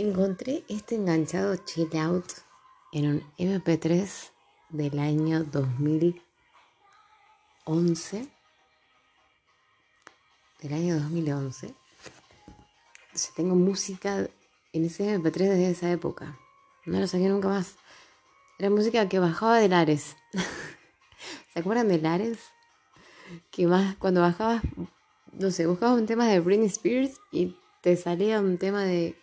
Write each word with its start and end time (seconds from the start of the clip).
Encontré 0.00 0.62
este 0.68 0.94
enganchado 0.94 1.56
chill 1.56 1.90
out 1.96 2.30
en 2.92 3.10
un 3.10 3.20
MP3 3.36 4.30
del 4.68 4.96
año 5.00 5.42
2011. 5.42 8.28
Del 10.62 10.72
año 10.72 11.00
2011. 11.00 11.74
Entonces 13.06 13.34
tengo 13.34 13.56
música 13.56 14.28
en 14.72 14.84
ese 14.84 15.18
MP3 15.18 15.32
desde 15.32 15.70
esa 15.70 15.90
época. 15.90 16.38
No 16.86 17.00
lo 17.00 17.08
saqué 17.08 17.28
nunca 17.28 17.48
más. 17.48 17.74
Era 18.60 18.70
música 18.70 19.08
que 19.08 19.18
bajaba 19.18 19.58
de 19.58 19.68
Lares. 19.68 20.14
¿Se 21.52 21.58
acuerdan 21.58 21.88
de 21.88 21.98
Lares? 21.98 22.38
Que 23.50 23.66
más 23.66 23.96
cuando 23.96 24.20
bajabas, 24.20 24.62
no 25.32 25.50
sé, 25.50 25.66
buscabas 25.66 25.98
un 25.98 26.06
tema 26.06 26.28
de 26.28 26.38
Britney 26.38 26.68
Spears 26.68 27.18
y 27.32 27.56
te 27.80 27.96
salía 27.96 28.38
un 28.38 28.58
tema 28.58 28.84
de 28.84 29.16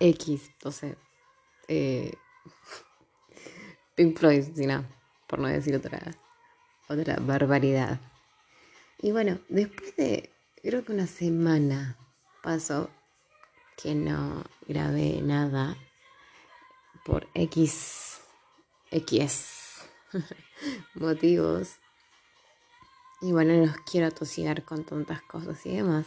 X, 0.00 0.50
sea, 0.70 0.96
eh, 1.68 2.12
Pink 3.94 4.18
Floyd, 4.18 4.44
si 4.54 4.66
no, 4.66 4.84
por 5.26 5.38
no 5.38 5.48
decir 5.48 5.74
otra, 5.76 6.00
otra 6.88 7.16
barbaridad. 7.20 8.00
Y 8.98 9.12
bueno, 9.12 9.38
después 9.48 9.94
de, 9.96 10.30
creo 10.62 10.84
que 10.84 10.92
una 10.92 11.06
semana 11.06 11.96
pasó 12.42 12.90
que 13.76 13.94
no 13.94 14.44
grabé 14.66 15.20
nada 15.20 15.76
por 17.04 17.28
X, 17.34 18.20
X 18.90 19.84
motivos. 20.94 21.76
Y 23.20 23.32
bueno, 23.32 23.54
no 23.54 23.66
los 23.66 23.76
quiero 23.78 24.06
atosigar 24.06 24.64
con 24.64 24.84
tantas 24.84 25.22
cosas 25.22 25.64
y 25.66 25.76
demás. 25.76 26.06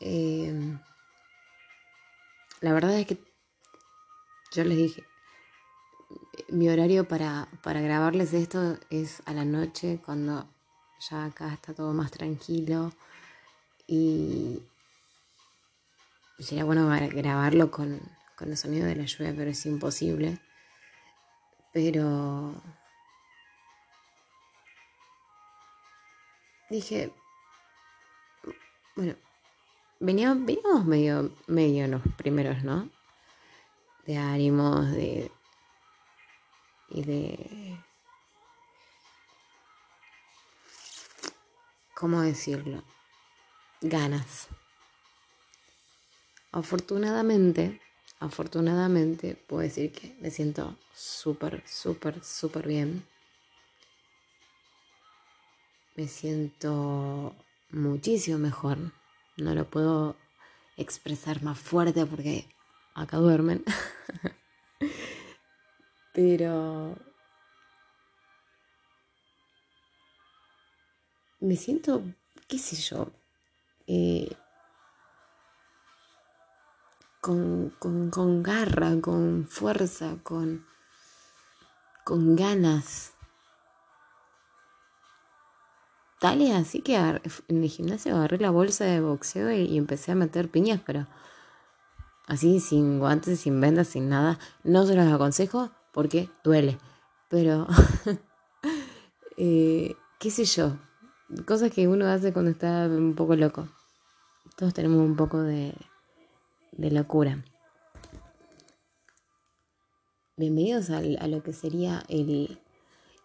Eh, 0.00 0.78
la 2.62 2.72
verdad 2.72 2.98
es 2.98 3.06
que 3.06 3.18
yo 4.52 4.64
les 4.64 4.78
dije, 4.78 5.04
mi 6.48 6.68
horario 6.68 7.08
para, 7.08 7.48
grabarles 7.64 8.32
esto 8.32 8.78
es 8.88 9.20
a 9.26 9.32
la 9.32 9.44
noche, 9.44 10.00
cuando 10.04 10.48
ya 11.10 11.24
acá 11.24 11.52
está 11.52 11.74
todo 11.74 11.92
más 11.92 12.12
tranquilo. 12.12 12.92
Y 13.86 14.62
sería 16.38 16.64
bueno 16.64 16.88
grabarlo 16.88 17.70
con, 17.70 18.00
con 18.36 18.50
el 18.50 18.56
sonido 18.56 18.86
de 18.86 18.96
la 18.96 19.04
lluvia, 19.04 19.34
pero 19.36 19.50
es 19.50 19.66
imposible. 19.66 20.38
Pero 21.72 22.54
dije, 26.70 27.12
bueno, 28.94 29.16
veníamos, 30.02 30.84
medio, 30.84 31.30
medio 31.46 31.86
los 31.86 32.02
primeros, 32.16 32.62
¿no? 32.64 32.90
De 34.04 34.16
ánimos, 34.16 34.90
de. 34.90 35.30
y 36.90 37.02
de. 37.02 37.78
¿Cómo 41.94 42.20
decirlo? 42.20 42.82
Ganas. 43.80 44.48
Afortunadamente, 46.50 47.80
afortunadamente 48.18 49.36
puedo 49.36 49.62
decir 49.62 49.92
que 49.92 50.16
me 50.20 50.30
siento 50.30 50.76
súper, 50.92 51.62
súper, 51.66 52.22
súper 52.24 52.66
bien. 52.66 53.06
Me 55.94 56.08
siento 56.08 57.36
muchísimo 57.70 58.38
mejor 58.38 58.78
no 59.36 59.54
lo 59.54 59.68
puedo 59.68 60.16
expresar 60.76 61.42
más 61.42 61.58
fuerte 61.58 62.06
porque 62.06 62.48
acá 62.94 63.18
duermen. 63.18 63.64
Pero 66.14 66.96
me 71.40 71.56
siento, 71.56 72.02
qué 72.48 72.58
sé 72.58 72.76
yo, 72.76 73.10
eh, 73.86 74.30
con, 77.20 77.70
con, 77.78 78.42
garra, 78.42 79.00
con 79.00 79.46
fuerza, 79.48 80.18
con, 80.22 80.66
con 82.04 82.36
ganas 82.36 83.14
Tal 86.22 86.40
y 86.40 86.52
así 86.52 86.82
que 86.82 86.94
en 86.94 87.64
el 87.64 87.68
gimnasio 87.68 88.14
agarré 88.14 88.38
la 88.38 88.50
bolsa 88.52 88.84
de 88.84 89.00
boxeo 89.00 89.50
y, 89.50 89.76
empecé 89.76 90.12
a 90.12 90.14
meter 90.14 90.48
piñas, 90.48 90.80
pero 90.86 91.08
así 92.28 92.60
sin 92.60 93.00
guantes, 93.00 93.40
sin 93.40 93.60
vendas, 93.60 93.88
sin 93.88 94.08
nada. 94.08 94.38
No 94.62 94.86
se 94.86 94.94
los 94.94 95.12
aconsejo 95.12 95.72
porque 95.92 96.30
duele. 96.44 96.78
Pero, 97.28 97.66
eh, 99.36 99.96
qué 100.20 100.30
sé 100.30 100.44
yo, 100.44 100.78
cosas 101.44 101.72
que 101.72 101.88
uno 101.88 102.06
hace 102.06 102.32
cuando 102.32 102.52
está 102.52 102.86
un 102.86 103.16
poco 103.16 103.34
loco. 103.34 103.66
Todos 104.56 104.74
tenemos 104.74 104.98
un 104.98 105.16
poco 105.16 105.40
de, 105.40 105.74
de 106.70 106.90
locura. 106.92 107.44
Bienvenidos 110.36 110.88
a 110.90 111.26
lo 111.26 111.42
que 111.42 111.52
sería 111.52 112.04
el 112.08 112.60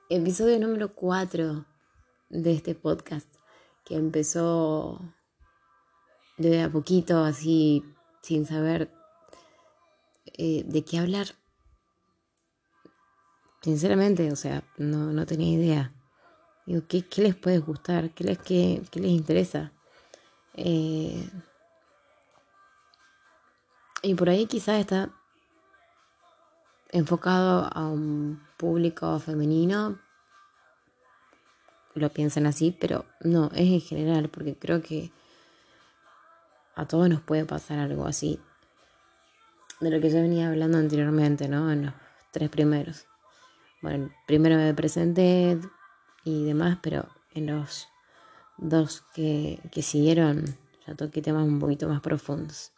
episodio 0.09 0.59
número 0.59 0.95
4 0.95 1.76
de 2.29 2.53
este 2.53 2.75
podcast 2.75 3.27
que 3.83 3.95
empezó 3.95 5.01
de 6.37 6.61
a 6.61 6.71
poquito, 6.71 7.23
así, 7.23 7.83
sin 8.21 8.45
saber 8.45 8.91
eh, 10.25 10.63
de 10.65 10.83
qué 10.83 10.99
hablar. 10.99 11.27
Sinceramente, 13.61 14.31
o 14.31 14.35
sea, 14.35 14.63
no, 14.77 15.25
tenía 15.25 15.51
idea. 15.51 15.93
Digo, 16.65 16.83
¿qué, 16.87 17.05
les 17.17 17.35
puede 17.35 17.59
gustar? 17.59 18.11
¿Qué 18.11 18.23
les, 18.23 18.37
qué, 18.39 18.81
les 18.93 19.11
interesa? 19.11 19.71
Eh, 20.53 21.29
y 24.03 24.13
por 24.15 24.29
ahí 24.29 24.45
quizás 24.45 24.79
está 24.79 25.09
enfocado 26.91 27.69
a 27.73 27.87
un 27.87 28.41
público 28.57 29.19
femenino, 29.19 29.99
lo 31.97 32.09
piensan 32.09 32.45
así, 32.45 32.75
pero 32.79 33.05
no, 33.21 33.49
es 33.53 33.67
en 33.67 33.81
general, 33.81 34.29
porque 34.29 34.55
creo 34.55 34.81
que 34.81 35.11
a 36.75 36.87
todos 36.87 37.09
nos 37.09 37.21
puede 37.21 37.45
pasar 37.45 37.79
algo 37.79 38.05
así. 38.05 38.39
De 39.79 39.91
lo 39.91 39.99
que 39.99 40.09
yo 40.09 40.21
venía 40.21 40.49
hablando 40.49 40.77
anteriormente, 40.77 41.47
¿no? 41.47 41.71
En 41.71 41.85
los 41.87 41.93
tres 42.31 42.49
primeros. 42.49 43.05
Bueno, 43.81 44.11
primero 44.25 44.55
me 44.55 44.73
presenté 44.73 45.59
y 46.23 46.45
demás, 46.45 46.79
pero 46.81 47.07
en 47.33 47.47
los 47.47 47.87
dos 48.57 49.03
que, 49.13 49.59
que 49.71 49.81
siguieron 49.81 50.57
ya 50.87 50.95
toqué 50.95 51.21
temas 51.21 51.43
un 51.43 51.59
poquito 51.59 51.87
más 51.87 52.01
profundos. 52.01 52.71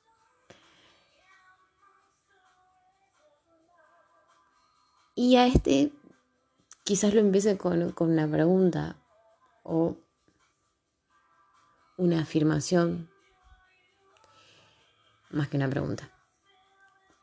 Y 5.15 5.35
a 5.35 5.45
este 5.45 5.91
quizás 6.83 7.13
lo 7.13 7.19
empiece 7.19 7.57
con, 7.57 7.91
con 7.91 8.11
una 8.11 8.27
pregunta 8.27 8.95
o 9.69 9.95
una 11.97 12.21
afirmación 12.21 13.07
más 15.29 15.47
que 15.47 15.57
una 15.57 15.69
pregunta. 15.69 16.11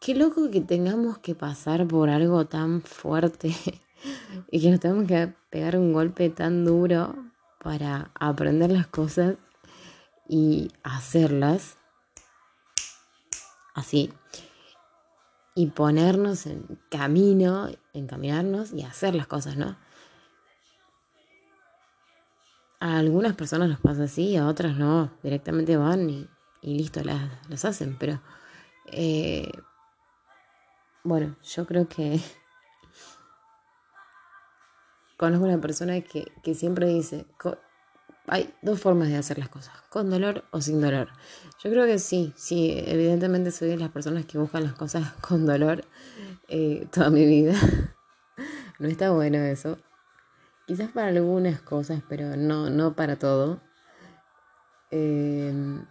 Qué 0.00 0.14
loco 0.14 0.48
que 0.50 0.60
tengamos 0.60 1.18
que 1.18 1.34
pasar 1.34 1.88
por 1.88 2.08
algo 2.08 2.46
tan 2.46 2.82
fuerte 2.82 3.52
y 4.50 4.60
que 4.60 4.70
nos 4.70 4.78
tengamos 4.78 5.08
que 5.08 5.34
pegar 5.50 5.76
un 5.76 5.92
golpe 5.92 6.30
tan 6.30 6.64
duro 6.64 7.16
para 7.58 8.12
aprender 8.14 8.70
las 8.70 8.86
cosas 8.86 9.36
y 10.28 10.70
hacerlas 10.84 11.78
así 13.74 14.12
y 15.56 15.66
ponernos 15.68 16.46
en 16.46 16.78
camino, 16.90 17.68
encaminarnos 17.92 18.72
y 18.72 18.82
hacer 18.82 19.16
las 19.16 19.26
cosas, 19.26 19.56
¿no? 19.56 19.76
A 22.78 22.98
algunas 22.98 23.34
personas 23.34 23.68
nos 23.68 23.80
pasa 23.80 24.04
así, 24.04 24.36
a 24.36 24.46
otras 24.46 24.76
no, 24.76 25.10
directamente 25.22 25.76
van 25.76 26.10
y, 26.10 26.28
listo, 26.62 27.02
las, 27.02 27.64
hacen, 27.64 27.96
pero 27.98 28.20
eh, 28.92 29.50
bueno, 31.02 31.36
yo 31.42 31.66
creo 31.66 31.88
que 31.88 32.20
conozco 35.16 35.46
una 35.46 35.60
persona 35.60 36.00
que, 36.02 36.30
que 36.42 36.54
siempre 36.54 36.88
dice, 36.88 37.26
hay 38.28 38.52
dos 38.62 38.80
formas 38.80 39.08
de 39.08 39.16
hacer 39.16 39.38
las 39.38 39.48
cosas, 39.48 39.74
con 39.88 40.10
dolor 40.10 40.44
o 40.50 40.60
sin 40.60 40.80
dolor. 40.80 41.08
Yo 41.62 41.70
creo 41.70 41.86
que 41.86 41.98
sí, 41.98 42.32
sí, 42.36 42.82
evidentemente 42.86 43.50
soy 43.50 43.68
de 43.68 43.76
las 43.76 43.90
personas 43.90 44.26
que 44.26 44.38
buscan 44.38 44.64
las 44.64 44.74
cosas 44.74 45.12
con 45.20 45.46
dolor 45.46 45.84
eh, 46.48 46.86
toda 46.92 47.10
mi 47.10 47.24
vida. 47.24 47.54
no 48.78 48.88
está 48.88 49.10
bueno 49.10 49.38
eso. 49.38 49.78
Quizás 50.66 50.90
para 50.90 51.08
algunas 51.08 51.60
cosas, 51.60 52.02
pero 52.08 52.36
no, 52.36 52.70
no 52.70 52.94
para 52.94 53.16
todo. 53.16 53.60
Em, 54.90 55.86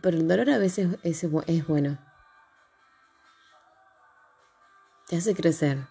Pero 0.00 0.16
el 0.16 0.28
dolor 0.28 0.50
a 0.50 0.58
veces 0.58 0.98
es, 1.02 1.24
es 1.24 1.66
bueno. 1.66 1.98
Te 5.08 5.16
hace 5.16 5.34
crecer. 5.34 5.86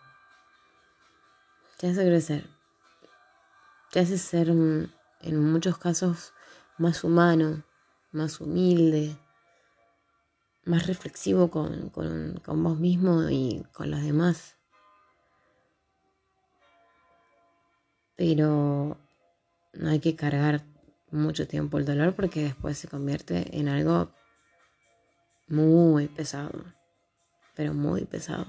Te 1.78 1.90
hace 1.90 2.06
crecer. 2.06 2.50
Te 3.92 4.00
hace 4.00 4.18
ser 4.18 4.50
en 4.50 5.52
muchos 5.52 5.78
casos 5.78 6.34
más 6.78 7.04
humano, 7.04 7.64
más 8.12 8.40
humilde, 8.40 9.18
más 10.66 10.88
reflexivo 10.88 11.50
con, 11.50 11.90
con, 11.90 12.64
vos 12.64 12.80
mismo 12.80 13.30
y 13.30 13.66
con 13.74 13.92
los 13.92 14.02
demás. 14.02 14.57
Pero 18.16 18.98
no 19.74 19.90
hay 19.90 20.00
que 20.00 20.16
cargar 20.16 20.63
mucho 21.12 21.48
tiempo 21.48 21.78
el 21.78 21.86
dolor 21.86 22.16
porque 22.16 22.44
después 22.44 22.78
se 22.78 22.88
convierte 22.88 23.58
en 23.58 23.68
algo 23.68 24.12
muy 25.48 26.08
pesado, 26.08 26.63
pero 27.56 27.74
muy 27.74 28.06
pesado. 28.06 28.46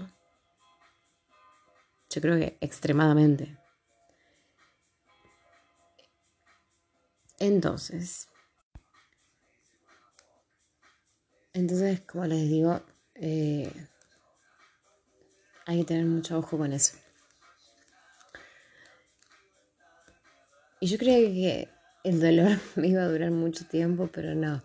Yo 2.10 2.20
creo 2.20 2.36
que 2.36 2.58
extremadamente. 2.60 3.56
Entonces, 7.38 8.28
Entonces, 11.54 12.00
como 12.00 12.24
les 12.24 12.48
digo, 12.48 12.80
eh, 13.14 13.70
hay 15.66 15.80
que 15.80 15.84
tener 15.84 16.06
mucho 16.06 16.38
ojo 16.38 16.56
con 16.56 16.72
eso. 16.72 16.96
Y 20.82 20.86
yo 20.88 20.98
creía 20.98 21.28
que 21.28 21.68
el 22.02 22.20
dolor 22.20 22.58
me 22.74 22.88
iba 22.88 23.02
a 23.02 23.08
durar 23.08 23.30
mucho 23.30 23.64
tiempo, 23.66 24.10
pero 24.12 24.34
no. 24.34 24.60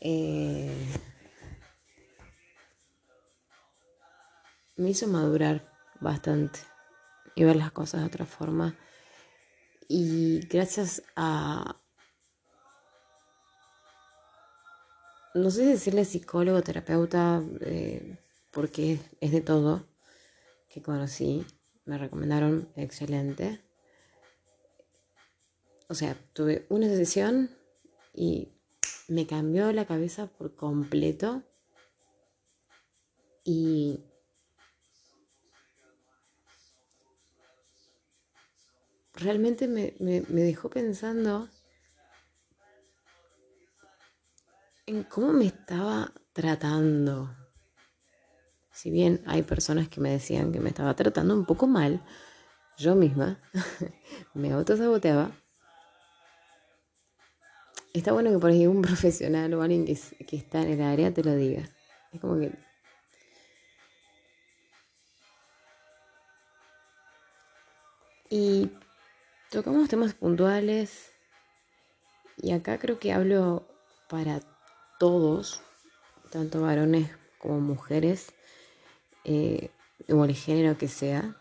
Eh, 0.00 0.72
me 4.78 4.88
hizo 4.88 5.06
madurar 5.06 5.70
bastante 6.00 6.60
y 7.34 7.44
ver 7.44 7.56
las 7.56 7.72
cosas 7.72 8.00
de 8.00 8.06
otra 8.06 8.24
forma. 8.24 8.74
Y 9.86 10.40
gracias 10.48 11.02
a, 11.14 11.76
no 15.34 15.50
sé 15.50 15.64
si 15.64 15.66
decirle 15.72 16.06
psicólogo, 16.06 16.62
terapeuta, 16.62 17.42
eh, 17.60 18.16
porque 18.50 18.98
es 19.20 19.30
de 19.30 19.42
todo 19.42 19.86
que 20.70 20.80
conocí, 20.80 21.44
me 21.84 21.98
recomendaron 21.98 22.66
excelente. 22.76 23.60
O 25.90 25.94
sea, 25.94 26.16
tuve 26.34 26.66
una 26.68 26.86
sesión 26.86 27.50
y 28.14 28.52
me 29.08 29.26
cambió 29.26 29.72
la 29.72 29.86
cabeza 29.86 30.28
por 30.28 30.54
completo 30.54 31.42
y 33.42 34.04
realmente 39.14 39.66
me, 39.66 39.96
me 39.98 40.40
dejó 40.42 40.70
pensando 40.70 41.48
en 44.86 45.02
cómo 45.02 45.32
me 45.32 45.46
estaba 45.46 46.12
tratando. 46.32 47.36
Si 48.72 48.92
bien 48.92 49.24
hay 49.26 49.42
personas 49.42 49.88
que 49.88 50.00
me 50.00 50.12
decían 50.12 50.52
que 50.52 50.60
me 50.60 50.68
estaba 50.68 50.94
tratando 50.94 51.34
un 51.34 51.46
poco 51.46 51.66
mal, 51.66 52.00
yo 52.78 52.94
misma 52.94 53.40
me 54.34 54.52
autosaboteaba. 54.52 55.32
Está 57.92 58.12
bueno 58.12 58.30
que 58.30 58.38
por 58.38 58.50
ahí 58.50 58.66
un 58.66 58.82
profesional 58.82 59.52
o 59.54 59.62
alguien 59.62 59.84
que, 59.84 59.98
que 60.26 60.36
está 60.36 60.62
en 60.62 60.70
el 60.70 60.82
área 60.82 61.12
te 61.12 61.24
lo 61.24 61.34
diga. 61.34 61.68
Es 62.12 62.20
como 62.20 62.38
que 62.38 62.52
Y 68.32 68.70
tocamos 69.50 69.88
temas 69.88 70.14
puntuales. 70.14 71.12
Y 72.36 72.52
acá 72.52 72.78
creo 72.78 73.00
que 73.00 73.12
hablo 73.12 73.66
para 74.08 74.40
todos, 75.00 75.62
tanto 76.30 76.62
varones 76.62 77.10
como 77.38 77.58
mujeres, 77.58 78.32
eh, 79.24 79.70
o 80.08 80.24
género 80.28 80.78
que 80.78 80.86
sea, 80.86 81.36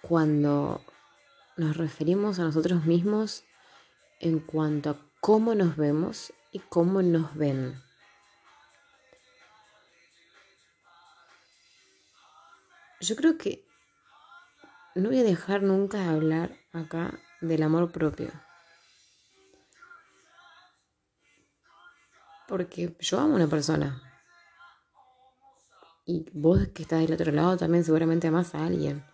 cuando 0.00 0.80
nos 1.58 1.76
referimos 1.76 2.38
a 2.38 2.44
nosotros 2.44 2.86
mismos 2.86 3.44
en 4.22 4.38
cuanto 4.38 4.90
a 4.90 4.96
cómo 5.20 5.54
nos 5.54 5.76
vemos 5.76 6.32
y 6.52 6.60
cómo 6.60 7.02
nos 7.02 7.34
ven. 7.34 7.82
Yo 13.00 13.16
creo 13.16 13.36
que 13.36 13.66
no 14.94 15.08
voy 15.08 15.18
a 15.18 15.24
dejar 15.24 15.62
nunca 15.62 15.98
de 15.98 16.08
hablar 16.08 16.56
acá 16.72 17.18
del 17.40 17.64
amor 17.64 17.90
propio. 17.90 18.30
Porque 22.46 22.96
yo 23.00 23.18
amo 23.18 23.32
a 23.32 23.36
una 23.36 23.48
persona. 23.48 24.00
Y 26.06 26.26
vos 26.32 26.68
que 26.68 26.82
estás 26.82 27.00
del 27.00 27.14
otro 27.14 27.32
lado 27.32 27.56
también 27.56 27.82
seguramente 27.82 28.28
amás 28.28 28.54
a 28.54 28.64
alguien. 28.64 29.04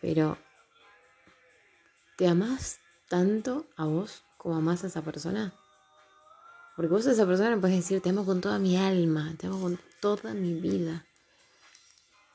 Pero 0.00 0.36
¿te 2.16 2.26
amás 2.26 2.80
tanto 3.08 3.66
a 3.76 3.84
vos 3.84 4.24
como 4.42 4.56
amás 4.56 4.82
a 4.82 4.88
esa 4.88 5.02
persona? 5.02 5.54
Porque 6.74 6.90
vos 6.90 7.06
a 7.06 7.12
esa 7.12 7.26
persona 7.26 7.60
puedes 7.60 7.76
decir, 7.76 8.00
te 8.00 8.10
amo 8.10 8.24
con 8.24 8.40
toda 8.40 8.58
mi 8.58 8.76
alma, 8.76 9.32
te 9.38 9.46
amo 9.46 9.60
con 9.60 9.78
toda 10.00 10.34
mi 10.34 10.54
vida. 10.54 11.06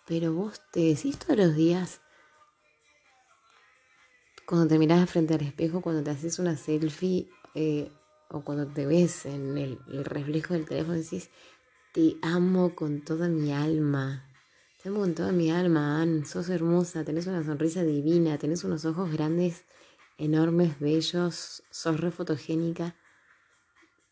Pero 0.07 0.31
vos 0.31 0.61
te 0.71 0.79
decís 0.79 1.19
todos 1.19 1.37
los 1.37 1.55
días, 1.55 1.99
cuando 4.45 4.67
te 4.67 4.79
mirás 4.79 5.09
frente 5.09 5.33
al 5.33 5.41
espejo, 5.41 5.81
cuando 5.81 6.01
te 6.01 6.11
haces 6.11 6.39
una 6.39 6.55
selfie, 6.55 7.27
eh, 7.55 7.91
o 8.29 8.41
cuando 8.41 8.67
te 8.67 8.85
ves 8.85 9.25
en 9.25 9.57
el, 9.57 9.77
reflejo 10.05 10.53
del 10.53 10.65
teléfono 10.65 10.93
decís, 10.97 11.29
te 11.93 12.15
amo 12.21 12.73
con 12.73 13.03
toda 13.03 13.27
mi 13.27 13.51
alma. 13.51 14.23
Te 14.81 14.87
amo 14.87 14.99
con 14.99 15.13
toda 15.13 15.33
mi 15.33 15.51
alma, 15.51 16.01
Anne. 16.01 16.25
Sos 16.25 16.47
hermosa, 16.47 17.03
tenés 17.03 17.27
una 17.27 17.43
sonrisa 17.43 17.83
divina, 17.83 18.37
tenés 18.37 18.63
unos 18.63 18.85
ojos 18.85 19.11
grandes, 19.11 19.65
enormes, 20.17 20.79
bellos, 20.79 21.63
sos 21.69 21.99
re 21.99 22.11
fotogénica. 22.11 22.95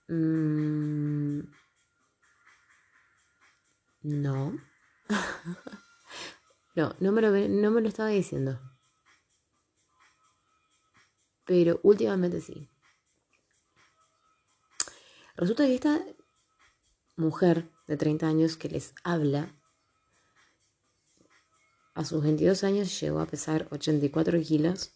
Mm, 0.07 1.41
no. 4.03 4.57
no, 6.75 6.95
no 6.99 7.11
me, 7.11 7.21
lo, 7.21 7.31
no 7.31 7.71
me 7.71 7.81
lo 7.81 7.87
estaba 7.87 8.09
diciendo. 8.09 8.59
Pero 11.45 11.79
últimamente 11.83 12.41
sí. 12.41 12.69
Resulta 15.35 15.65
que 15.65 15.75
esta 15.75 16.01
mujer 17.17 17.69
de 17.87 17.97
30 17.97 18.27
años 18.27 18.57
que 18.57 18.69
les 18.69 18.93
habla, 19.03 19.53
a 21.93 22.03
sus 22.03 22.21
22 22.21 22.63
años 22.63 22.99
llegó 22.99 23.21
a 23.21 23.25
pesar 23.25 23.67
84 23.71 24.39
kilos 24.41 24.94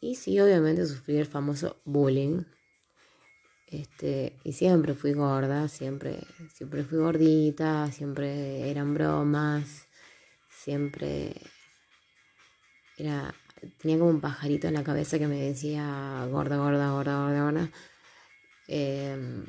y 0.00 0.14
sí, 0.14 0.38
obviamente 0.40 0.86
sufrí 0.86 1.16
el 1.16 1.26
famoso 1.26 1.80
bullying. 1.84 2.44
Este, 3.66 4.38
y 4.44 4.52
siempre 4.52 4.94
fui 4.94 5.12
gorda, 5.12 5.68
siempre, 5.68 6.20
siempre 6.54 6.84
fui 6.84 6.98
gordita, 6.98 7.90
siempre 7.92 8.70
eran 8.70 8.94
bromas, 8.94 9.88
siempre 10.48 11.34
era, 12.96 13.34
tenía 13.78 13.98
como 13.98 14.10
un 14.10 14.20
pajarito 14.20 14.68
en 14.68 14.74
la 14.74 14.84
cabeza 14.84 15.18
que 15.18 15.28
me 15.28 15.40
decía 15.40 16.26
gorda, 16.30 16.56
gorda, 16.56 16.90
gorda, 16.92 17.24
gorda, 17.24 17.42
gorda. 17.44 17.70
Em, 18.68 19.44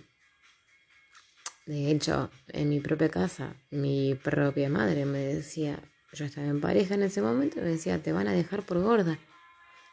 de 1.65 1.91
hecho, 1.91 2.29
en 2.47 2.69
mi 2.69 2.79
propia 2.79 3.09
casa, 3.09 3.55
mi 3.71 4.15
propia 4.15 4.69
madre 4.69 5.05
me 5.05 5.19
decía, 5.19 5.79
yo 6.13 6.25
estaba 6.25 6.47
en 6.47 6.61
pareja 6.61 6.95
en 6.95 7.03
ese 7.03 7.21
momento, 7.21 7.61
me 7.61 7.69
decía, 7.69 8.01
te 8.01 8.11
van 8.11 8.27
a 8.27 8.33
dejar 8.33 8.65
por 8.65 8.81
gorda. 8.81 9.19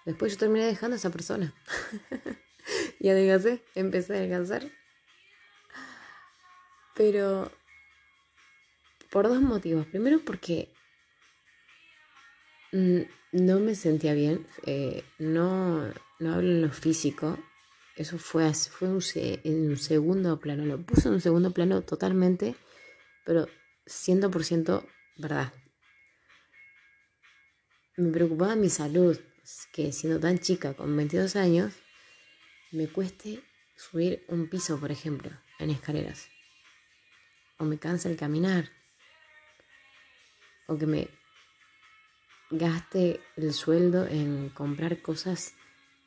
Después 0.07 0.33
yo 0.33 0.39
terminé 0.39 0.65
dejando 0.65 0.95
a 0.95 0.99
esa 0.99 1.11
persona. 1.11 1.53
y 3.01 3.11
adelgacé, 3.11 3.63
empecé 3.75 4.15
a 4.15 4.17
adelgazar. 4.17 4.71
Pero 6.95 7.53
por 9.11 9.29
dos 9.29 9.41
motivos. 9.43 9.87
Primero 9.87 10.21
porque 10.25 10.69
no 13.33 13.61
me 13.61 13.75
sentía 13.75 14.15
bien, 14.15 14.47
eh, 14.65 15.05
no, 15.19 15.87
no 16.19 16.35
hablo 16.35 16.51
en 16.51 16.63
lo 16.63 16.71
físico, 16.71 17.39
eso 17.97 18.19
fue, 18.19 18.53
fue 18.53 18.89
en 18.89 19.71
un 19.71 19.77
segundo 19.77 20.39
plano, 20.39 20.65
lo 20.67 20.85
puse 20.85 21.09
en 21.09 21.15
un 21.15 21.21
segundo 21.21 21.53
plano 21.53 21.83
totalmente, 21.83 22.55
pero 23.25 23.47
100% 23.87 24.87
verdad. 25.17 25.53
Me 27.97 28.13
preocupaba 28.13 28.57
mi 28.57 28.69
salud, 28.69 29.19
que 29.73 29.93
siendo 29.93 30.19
tan 30.21 30.39
chica, 30.39 30.75
con 30.75 30.97
22 30.97 31.37
años, 31.37 31.73
me 32.73 32.89
cueste 32.89 33.43
subir 33.77 34.25
un 34.29 34.49
piso, 34.49 34.79
por 34.79 34.91
ejemplo, 34.91 35.31
en 35.59 35.71
escaleras. 35.71 36.29
O 37.59 37.65
me 37.65 37.79
cansa 37.79 38.09
el 38.09 38.17
caminar. 38.17 38.71
O 40.67 40.77
que 40.77 40.87
me 40.87 41.09
gaste 42.51 43.21
el 43.37 43.53
sueldo 43.53 44.07
en 44.07 44.51
comprar 44.51 45.01
cosas 45.01 45.55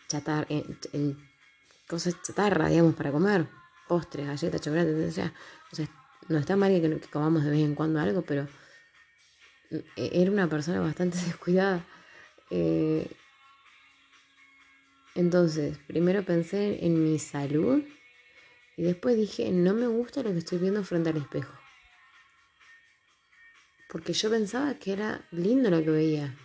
chatar, 0.07 0.47
en, 0.49 1.17
cosas 1.87 2.21
chatarra, 2.21 2.69
digamos, 2.69 2.95
para 2.95 3.11
comer. 3.11 3.47
Postres, 3.87 4.27
galletas, 4.27 4.61
chocolate, 4.61 5.11
sea, 5.11 5.33
o 5.71 5.75
sea, 5.75 5.87
no 6.27 6.37
está 6.37 6.55
mal 6.55 6.69
que, 6.79 7.09
comamos 7.09 7.43
de 7.43 7.51
vez 7.51 7.61
en 7.61 7.73
cuando 7.73 7.99
algo, 7.99 8.21
pero 8.21 8.47
e, 9.71 10.09
era 10.21 10.29
una 10.29 10.47
persona 10.47 10.79
bastante 10.79 11.17
descuidada. 11.25 11.85
Eh, 12.51 13.09
entonces, 15.19 15.77
primero 15.79 16.23
pensé 16.23 16.85
en 16.85 17.03
mi 17.03 17.19
salud 17.19 17.83
y 18.77 18.83
después 18.83 19.17
dije, 19.17 19.51
no 19.51 19.73
me 19.73 19.85
gusta 19.85 20.23
lo 20.23 20.31
que 20.31 20.37
estoy 20.37 20.59
viendo 20.59 20.81
frente 20.81 21.09
al 21.09 21.17
espejo. 21.17 21.53
Porque 23.89 24.13
yo 24.13 24.29
pensaba 24.29 24.75
que 24.75 24.93
era 24.93 25.27
lindo 25.31 25.69
lo 25.69 25.83
que 25.83 25.89
veía. 25.89 26.37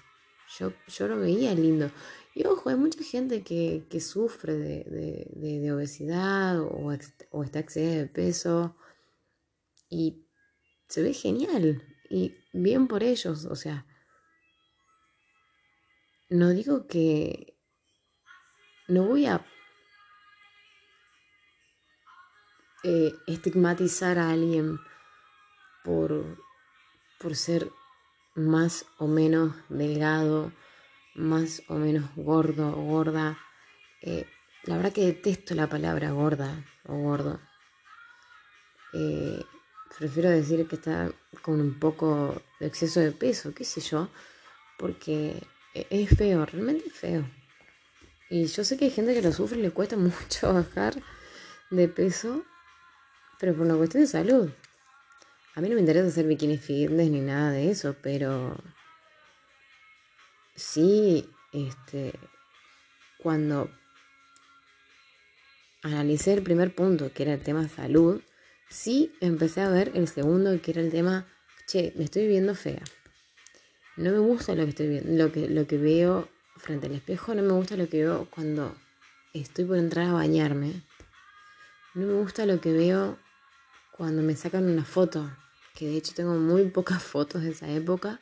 Yo, 0.59 0.73
yo 0.89 1.07
lo 1.07 1.21
veía 1.21 1.55
lindo. 1.55 1.89
Y 2.35 2.45
ojo, 2.47 2.69
hay 2.69 2.75
mucha 2.75 3.05
gente 3.05 3.45
que, 3.45 4.01
sufre 4.01 4.55
de, 4.55 5.73
obesidad 5.73 6.59
o, 6.61 6.91
o 7.31 7.45
está 7.45 7.61
excedida 7.61 7.99
de 7.99 8.07
peso 8.09 8.77
y 9.89 10.27
se 10.89 11.01
ve 11.01 11.13
genial. 11.13 11.81
Y 12.11 12.35
bien 12.53 12.89
por 12.89 13.05
ellos, 13.05 13.45
o 13.45 13.55
sea. 13.55 13.87
No 16.29 16.51
digo 16.51 16.89
que 16.89 17.54
no 18.89 19.05
voy 19.05 19.27
a 19.27 19.45
eh, 22.83 23.15
estigmatizar 23.27 24.19
a 24.19 24.31
alguien 24.31 24.79
por, 25.83 26.39
por 27.19 27.35
ser 27.35 27.71
más 28.35 28.85
o 28.99 29.07
menos 29.07 29.55
delgado, 29.69 30.53
más 31.15 31.63
o 31.69 31.75
menos 31.75 32.11
gordo 32.17 32.69
o 32.69 32.83
gorda. 32.83 33.39
Eh, 34.03 34.27
la 34.65 34.77
verdad 34.77 34.93
que 34.93 35.07
detesto 35.07 35.55
la 35.55 35.69
palabra 35.69 36.11
gorda 36.11 36.65
o 36.87 36.97
gordo. 36.97 37.41
Eh, 38.93 39.45
prefiero 39.99 40.31
decir 40.31 40.67
que 40.69 40.77
está 40.77 41.11
con 41.43 41.61
un 41.61 41.79
poco 41.79 42.43
de 42.61 42.67
exceso 42.67 43.01
de 43.01 43.13
peso, 43.13 43.55
qué 43.55 43.65
sé 43.65 43.81
yo, 43.81 44.09
porque 44.79 45.43
e-, 45.75 45.87
es 45.91 46.11
feo, 46.17 46.45
realmente 46.45 46.89
es 46.89 46.95
feo. 46.95 47.25
Y 48.35 48.47
yo 48.47 48.65
sé 48.65 48.77
que 48.77 48.87
hay 48.87 48.91
gente 48.91 49.15
que 49.15 49.23
lo 49.23 49.31
sufre 49.31 49.61
y 49.61 49.63
le 49.63 49.71
cuesta 49.71 49.97
mucho 50.09 50.53
bajar 50.53 51.01
de 51.71 51.87
peso, 51.87 52.45
pero 53.39 53.55
por 53.55 53.65
una 53.65 53.77
cuestión 53.77 54.03
de 54.03 54.09
salud. 54.09 54.51
A 55.55 55.61
mí 55.61 55.69
no 55.69 55.77
me 55.77 55.81
interesa 55.81 56.09
hacer 56.09 56.27
bikini 56.27 56.59
fitness 56.59 57.11
ni 57.11 57.21
nada 57.21 57.53
de 57.53 57.71
eso, 57.71 57.95
pero 58.03 58.57
sí, 60.57 61.31
este, 61.53 62.13
cuando 63.19 63.71
analicé 65.85 66.33
el 66.33 66.43
primer 66.43 66.75
punto, 66.75 67.13
que 67.13 67.23
era 67.23 67.35
el 67.35 67.41
tema 67.41 67.69
salud, 67.69 68.21
sí 68.69 69.15
empecé 69.21 69.61
a 69.61 69.69
ver 69.69 69.93
el 69.95 70.09
segundo, 70.09 70.61
que 70.61 70.73
era 70.73 70.81
el 70.81 70.91
tema, 70.91 71.25
che, 71.69 71.93
me 71.95 72.03
estoy 72.03 72.27
viendo 72.27 72.57
fea. 72.57 72.83
No 73.97 74.11
me 74.11 74.19
gusta 74.19 74.57
lo 74.57 74.65
que 74.65 74.71
estoy 74.71 74.89
viendo, 74.89 75.25
lo 75.25 75.31
que, 75.31 75.49
lo 75.49 75.69
que 75.69 75.79
veo 75.79 76.34
frente 76.57 76.87
al 76.87 76.95
espejo 76.95 77.35
no 77.35 77.43
me 77.43 77.53
gusta 77.53 77.77
lo 77.77 77.89
que 77.89 78.03
veo 78.03 78.29
cuando 78.31 78.75
estoy 79.33 79.65
por 79.65 79.77
entrar 79.79 80.09
a 80.09 80.13
bañarme. 80.13 80.83
No 81.95 82.07
me 82.07 82.15
gusta 82.15 82.47
lo 82.47 82.61
que 82.61 82.73
veo 82.73 83.19
cuando 83.93 84.23
me 84.23 84.35
sacan 84.35 84.65
una 84.69 84.85
foto, 84.85 85.31
que 85.75 85.87
de 85.87 85.97
hecho 85.97 86.15
tengo 86.15 86.35
muy 86.35 86.65
pocas 86.71 87.03
fotos 87.03 87.43
de 87.43 87.51
esa 87.51 87.69
época. 87.69 88.21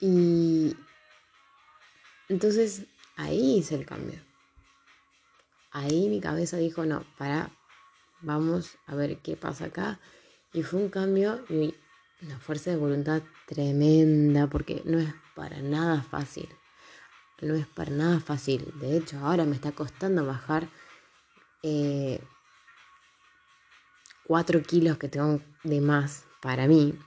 Y 0.00 0.76
entonces 2.28 2.84
ahí 3.16 3.58
hice 3.58 3.74
el 3.74 3.86
cambio. 3.86 4.20
Ahí 5.70 6.08
mi 6.08 6.20
cabeza 6.20 6.56
dijo, 6.56 6.86
no, 6.86 7.04
para, 7.18 7.50
vamos 8.20 8.78
a 8.86 8.94
ver 8.94 9.18
qué 9.18 9.36
pasa 9.36 9.66
acá. 9.66 10.00
Y 10.52 10.62
fue 10.62 10.80
un 10.80 10.88
cambio 10.88 11.44
y 11.48 11.74
una 12.22 12.38
fuerza 12.38 12.70
de 12.70 12.76
voluntad 12.76 13.22
tremenda, 13.46 14.46
porque 14.48 14.82
no 14.84 14.98
es 14.98 15.12
para 15.38 15.62
nada 15.62 16.02
fácil. 16.02 16.48
No 17.40 17.54
es 17.54 17.68
para 17.68 17.92
nada 17.92 18.18
fácil. 18.18 18.74
De 18.80 18.96
hecho, 18.96 19.20
ahora 19.20 19.44
me 19.44 19.54
está 19.54 19.70
costando 19.70 20.26
bajar 20.26 20.68
eh, 21.62 22.20
4 24.26 24.60
kilos 24.64 24.98
que 24.98 25.08
tengo 25.08 25.40
de 25.62 25.80
más 25.80 26.24
para 26.42 26.66
mí. 26.66 26.98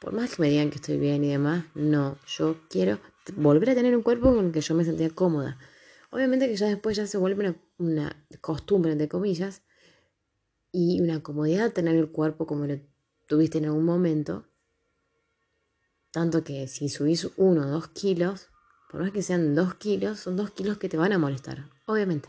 Por 0.00 0.12
más 0.12 0.34
que 0.34 0.42
me 0.42 0.50
digan 0.50 0.70
que 0.70 0.76
estoy 0.76 0.98
bien 0.98 1.22
y 1.22 1.28
demás, 1.28 1.64
no. 1.76 2.18
Yo 2.26 2.56
quiero 2.68 2.98
volver 3.36 3.70
a 3.70 3.76
tener 3.76 3.94
un 3.94 4.02
cuerpo 4.02 4.34
con 4.34 4.46
el 4.46 4.52
que 4.52 4.60
yo 4.60 4.74
me 4.74 4.84
sentía 4.84 5.10
cómoda. 5.10 5.56
Obviamente 6.10 6.48
que 6.48 6.56
ya 6.56 6.66
después 6.66 6.96
ya 6.96 7.06
se 7.06 7.18
vuelve 7.18 7.44
una, 7.44 7.56
una 7.78 8.26
costumbre, 8.40 8.90
entre 8.90 9.08
comillas, 9.08 9.62
y 10.72 11.00
una 11.00 11.22
comodidad 11.22 11.72
tener 11.72 11.94
el 11.94 12.10
cuerpo 12.10 12.48
como 12.48 12.66
lo 12.66 12.80
tuviste 13.28 13.58
en 13.58 13.66
algún 13.66 13.84
momento. 13.84 14.48
Tanto 16.14 16.44
que 16.44 16.68
si 16.68 16.88
subís 16.88 17.28
uno 17.36 17.66
o 17.66 17.70
dos 17.70 17.88
kilos, 17.88 18.48
por 18.88 19.00
más 19.00 19.10
que 19.10 19.20
sean 19.20 19.56
dos 19.56 19.74
kilos, 19.74 20.20
son 20.20 20.36
dos 20.36 20.52
kilos 20.52 20.78
que 20.78 20.88
te 20.88 20.96
van 20.96 21.12
a 21.12 21.18
molestar, 21.18 21.68
obviamente. 21.86 22.28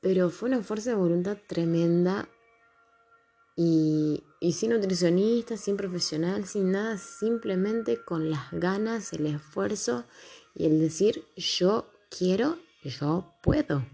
Pero 0.00 0.30
fue 0.30 0.50
una 0.50 0.62
fuerza 0.62 0.90
de 0.90 0.96
voluntad 0.96 1.36
tremenda 1.48 2.28
y, 3.56 4.22
y, 4.38 4.52
sin 4.52 4.70
nutricionista, 4.70 5.56
sin 5.56 5.76
profesional, 5.76 6.46
sin 6.46 6.70
nada, 6.70 6.96
simplemente 6.96 8.04
con 8.04 8.30
las 8.30 8.48
ganas, 8.52 9.12
el 9.12 9.26
esfuerzo 9.26 10.04
y 10.54 10.66
el 10.66 10.78
decir 10.78 11.24
yo 11.34 11.90
quiero, 12.08 12.56
yo 12.84 13.34
puedo. 13.42 13.84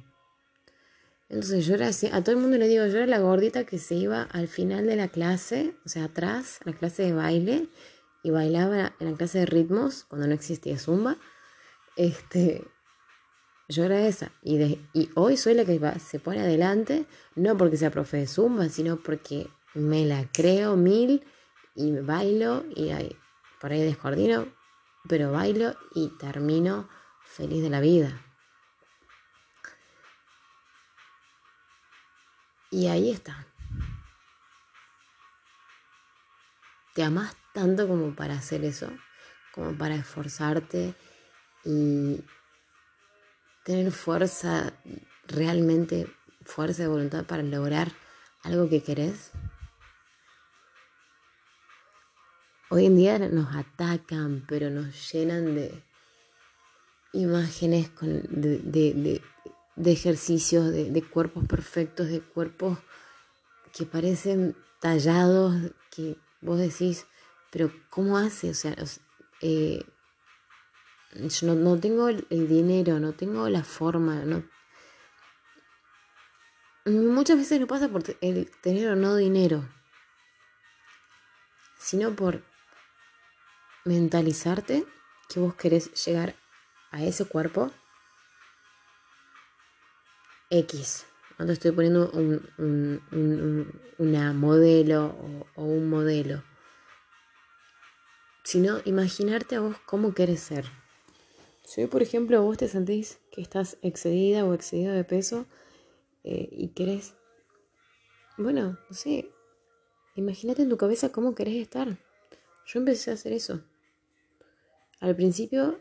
Entonces 1.34 1.66
yo 1.66 1.74
era 1.74 1.88
así, 1.88 2.06
a 2.12 2.22
todo 2.22 2.36
el 2.36 2.40
mundo 2.40 2.56
le 2.58 2.68
digo, 2.68 2.86
yo 2.86 2.98
era 2.98 3.06
la 3.08 3.18
gordita 3.18 3.64
que 3.64 3.78
se 3.78 3.96
iba 3.96 4.22
al 4.22 4.46
final 4.46 4.86
de 4.86 4.94
la 4.94 5.08
clase, 5.08 5.74
o 5.84 5.88
sea, 5.88 6.04
atrás, 6.04 6.60
a 6.64 6.70
la 6.70 6.76
clase 6.76 7.02
de 7.02 7.12
baile, 7.12 7.66
y 8.22 8.30
bailaba 8.30 8.94
en 9.00 9.10
la 9.10 9.16
clase 9.16 9.40
de 9.40 9.46
ritmos, 9.46 10.04
cuando 10.04 10.28
no 10.28 10.34
existía 10.34 10.78
Zumba. 10.78 11.16
Este, 11.96 12.62
yo 13.68 13.82
era 13.82 14.06
esa. 14.06 14.30
Y, 14.44 14.78
hoy 15.16 15.36
soy 15.36 15.54
la 15.54 15.64
que 15.64 15.80
se 15.98 16.20
pone 16.20 16.38
adelante, 16.38 17.04
no 17.34 17.56
porque 17.56 17.78
sea 17.78 17.90
profe 17.90 18.18
de 18.18 18.26
Zumba, 18.28 18.68
sino 18.68 19.02
porque 19.02 19.48
me 19.74 20.06
la 20.06 20.30
creo 20.32 20.76
mil 20.76 21.24
y 21.74 21.90
bailo 21.90 22.64
y 22.76 22.90
ahí, 22.90 23.16
por 23.60 23.72
ahí 23.72 23.82
descoordino, 23.82 24.46
pero 25.08 25.32
bailo 25.32 25.74
y 25.96 26.10
termino 26.16 26.88
feliz 27.24 27.60
de 27.60 27.70
la 27.70 27.80
vida. 27.80 28.24
Y 32.74 32.88
ahí 32.88 33.12
está. 33.12 33.46
Te 36.92 37.04
amas 37.04 37.36
tanto 37.52 37.86
como 37.86 38.16
para 38.16 38.34
hacer 38.34 38.64
eso, 38.64 38.90
como 39.52 39.78
para 39.78 39.94
esforzarte 39.94 40.96
y 41.64 42.20
tener 43.64 43.92
fuerza, 43.92 44.72
realmente 45.28 46.12
fuerza 46.44 46.82
de 46.82 46.88
voluntad 46.88 47.24
para 47.26 47.44
lograr 47.44 47.92
algo 48.42 48.68
que 48.68 48.82
querés. 48.82 49.30
Hoy 52.70 52.86
en 52.86 52.96
día 52.96 53.20
nos 53.20 53.54
atacan, 53.54 54.44
pero 54.48 54.68
nos 54.70 55.12
llenan 55.12 55.54
de 55.54 55.80
imágenes 57.12 57.88
con, 57.90 58.20
de, 58.28 58.58
de 58.94 59.22
ejercicios, 59.76 60.70
de, 60.70 61.02
cuerpos 61.02 61.46
perfectos, 61.46 62.08
de 62.08 62.20
cuerpos 62.20 62.78
que 63.72 63.86
parecen 63.86 64.56
tallados, 64.80 65.54
que 65.90 66.16
vos 66.40 66.58
decís, 66.58 67.06
pero 67.50 67.72
¿cómo 67.90 68.18
hace? 68.18 68.50
O 68.50 68.54
sea, 68.54 68.76
eh, 69.40 69.84
yo 71.14 71.54
no, 71.54 71.78
tengo 71.78 72.08
el, 72.08 72.26
dinero, 72.28 72.98
no 72.98 73.12
tengo 73.12 73.48
la 73.48 73.64
forma, 73.64 74.24
no. 74.24 74.44
Muchas 76.86 77.38
veces 77.38 77.60
no 77.60 77.66
pasa 77.66 77.88
por 77.88 78.02
el 78.20 78.50
tener 78.60 78.90
o 78.90 78.96
no 78.96 79.16
dinero, 79.16 79.66
sino 81.78 82.14
por 82.14 82.42
mentalizarte 83.84 84.86
que 85.28 85.40
vos 85.40 85.54
querés 85.54 85.92
llegar 86.04 86.34
a 86.90 87.02
ese 87.02 87.24
cuerpo 87.24 87.72
X. 90.50 91.06
No 91.38 91.46
te 91.46 91.52
estoy 91.52 91.72
poniendo 91.72 92.12
una 93.98 94.32
modelo 94.32 95.46
o, 95.56 95.62
un 95.64 95.88
modelo. 95.88 96.42
Sino 98.44 98.78
imaginarte 98.84 99.56
a 99.56 99.60
vos 99.60 99.76
cómo 99.86 100.14
quieres 100.14 100.40
ser. 100.40 100.66
Si 101.64 101.80
hoy, 101.80 101.86
por 101.88 102.02
ejemplo, 102.02 102.42
vos 102.42 102.58
te 102.58 102.68
sentís 102.68 103.18
que 103.32 103.40
estás 103.40 103.78
excedida 103.82 104.44
o 104.44 104.54
excedido 104.54 104.92
de 104.92 105.02
peso 105.02 105.46
eh, 106.22 106.48
y 106.52 106.68
querés, 106.68 107.14
bueno, 108.36 108.78
no 108.88 108.94
sé, 108.94 109.30
imagínate 110.14 110.62
en 110.62 110.68
tu 110.68 110.76
cabeza 110.76 111.10
cómo 111.10 111.34
querés 111.34 111.56
estar. 111.56 111.98
Yo 112.66 112.78
empecé 112.78 113.10
a 113.10 113.14
hacer 113.14 113.32
eso. 113.32 113.62
Al 115.00 115.16
principio 115.16 115.80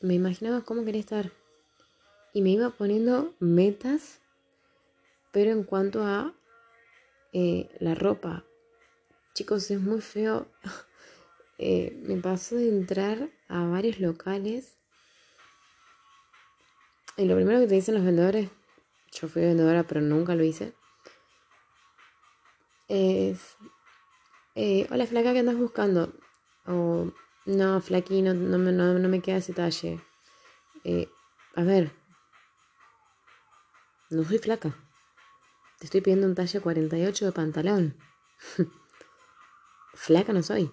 me 0.00 0.14
imaginaba 0.14 0.64
cómo 0.64 0.84
quería 0.84 1.00
estar 1.00 1.32
y 2.32 2.42
me 2.42 2.50
iba 2.50 2.70
poniendo 2.70 3.34
metas, 3.38 4.20
pero 5.32 5.50
en 5.50 5.64
cuanto 5.64 6.04
a 6.04 6.34
eh, 7.32 7.68
la 7.80 7.94
ropa, 7.94 8.44
chicos, 9.34 9.70
es 9.70 9.80
muy 9.80 10.00
feo. 10.00 10.46
Eh, 11.64 11.96
me 12.08 12.16
pasó 12.16 12.56
de 12.56 12.68
entrar 12.68 13.30
a 13.46 13.64
varios 13.66 14.00
locales 14.00 14.78
y 17.16 17.24
lo 17.26 17.36
primero 17.36 17.60
que 17.60 17.68
te 17.68 17.74
dicen 17.76 17.94
los 17.94 18.04
vendedores, 18.04 18.50
yo 19.12 19.28
fui 19.28 19.42
vendedora 19.42 19.84
pero 19.84 20.00
nunca 20.00 20.34
lo 20.34 20.42
hice, 20.42 20.74
es, 22.88 23.56
eh, 24.56 24.88
hola 24.90 25.06
flaca, 25.06 25.32
¿qué 25.34 25.38
andas 25.38 25.56
buscando? 25.56 26.12
O, 26.66 27.12
no, 27.46 27.80
flaqui, 27.80 28.22
no, 28.22 28.34
no, 28.34 28.58
no, 28.58 29.08
me 29.08 29.20
queda 29.20 29.36
ese 29.36 29.52
talle. 29.52 30.00
A 31.54 31.62
ver, 31.62 31.92
no 34.12 34.24
soy 34.24 34.38
flaca. 34.38 34.74
Te 35.78 35.86
estoy 35.86 36.00
pidiendo 36.00 36.26
un 36.26 36.34
talle 36.34 36.60
48 36.60 37.26
de 37.26 37.32
pantalón. 37.32 37.96
flaca 39.94 40.32
no 40.32 40.42
soy. 40.42 40.70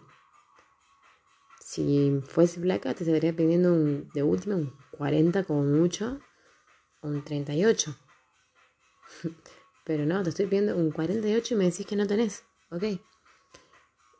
Si 1.59 2.21
fuese 2.27 2.59
flaca, 2.59 2.93
te 2.93 3.03
estaría 3.03 3.35
pidiendo 3.35 3.73
un, 3.73 4.09
de 4.13 4.23
última 4.23 4.55
un 4.55 4.75
40 4.91 5.43
como 5.43 5.63
mucho 5.63 6.19
un 7.01 7.23
38. 7.23 7.95
Pero 9.85 10.05
no, 10.05 10.21
te 10.21 10.29
estoy 10.29 10.45
pidiendo 10.47 10.75
un 10.75 10.91
48 10.91 11.53
y 11.53 11.57
me 11.57 11.65
decís 11.65 11.85
que 11.85 11.95
no 11.95 12.05
tenés. 12.05 12.43
Ok. 12.69 12.83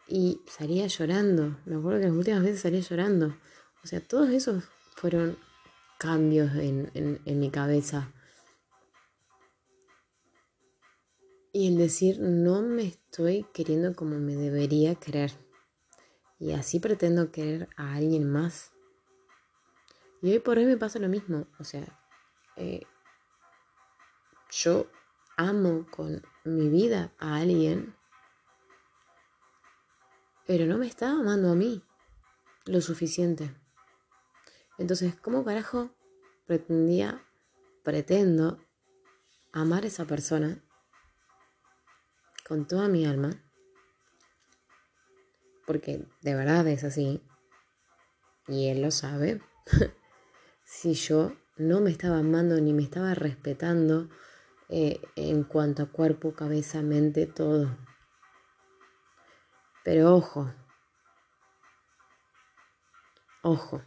Y 0.07 0.41
salía 0.47 0.87
llorando. 0.87 1.59
Me 1.65 1.75
acuerdo 1.75 1.99
que 1.99 2.07
las 2.07 2.15
últimas 2.15 2.41
veces 2.41 2.61
salía 2.61 2.79
llorando. 2.79 3.35
O 3.83 3.87
sea, 3.87 3.99
todos 3.99 4.29
esos 4.29 4.63
fueron 4.95 5.37
cambios 5.99 6.55
en, 6.55 6.89
en 6.93 7.39
mi 7.39 7.51
cabeza. 7.51 8.11
Y 11.51 11.67
el 11.67 11.77
decir, 11.77 12.19
no 12.19 12.61
me 12.61 12.87
estoy 12.87 13.45
queriendo 13.53 13.95
como 13.95 14.19
me 14.19 14.35
debería 14.35 14.95
querer. 14.95 15.31
Y 16.37 16.51
así 16.51 16.79
pretendo 16.79 17.31
querer 17.31 17.69
a 17.75 17.95
alguien 17.95 18.31
más. 18.31 18.71
Y 20.21 20.31
hoy 20.31 20.39
por 20.39 20.57
hoy 20.57 20.65
me 20.65 20.77
pasa 20.77 20.99
lo 20.99 21.09
mismo. 21.09 21.47
O 21.59 21.63
sea, 21.63 21.99
eh, 22.55 22.81
yo 24.51 24.87
amo 25.37 25.87
con 25.89 26.21
mi 26.43 26.69
vida 26.69 27.13
a 27.17 27.37
alguien, 27.37 27.95
pero 30.45 30.65
no 30.65 30.77
me 30.77 30.87
está 30.87 31.11
amando 31.11 31.51
a 31.51 31.55
mí 31.55 31.83
lo 32.65 32.81
suficiente. 32.81 33.55
Entonces, 34.77 35.15
¿cómo 35.15 35.43
carajo 35.43 35.91
pretendía, 36.45 37.23
pretendo 37.83 38.59
amar 39.51 39.83
a 39.83 39.87
esa 39.87 40.05
persona 40.05 40.63
con 42.49 42.65
toda 42.65 42.87
mi 42.87 43.05
alma? 43.05 43.29
Porque 45.67 46.03
de 46.21 46.33
verdad 46.33 46.67
es 46.67 46.83
así. 46.83 47.21
Y 48.47 48.69
él 48.69 48.81
lo 48.81 48.89
sabe. 48.89 49.39
si 50.65 50.95
yo 50.95 51.31
no 51.57 51.79
me 51.79 51.91
estaba 51.91 52.17
amando 52.17 52.59
ni 52.59 52.73
me 52.73 52.81
estaba 52.81 53.13
respetando 53.13 54.09
eh, 54.67 54.99
en 55.15 55.43
cuanto 55.43 55.83
a 55.83 55.91
cuerpo, 55.91 56.33
cabeza, 56.33 56.81
mente, 56.81 57.27
todo. 57.27 57.77
Pero 59.83 60.15
ojo, 60.15 60.51
ojo. 63.43 63.83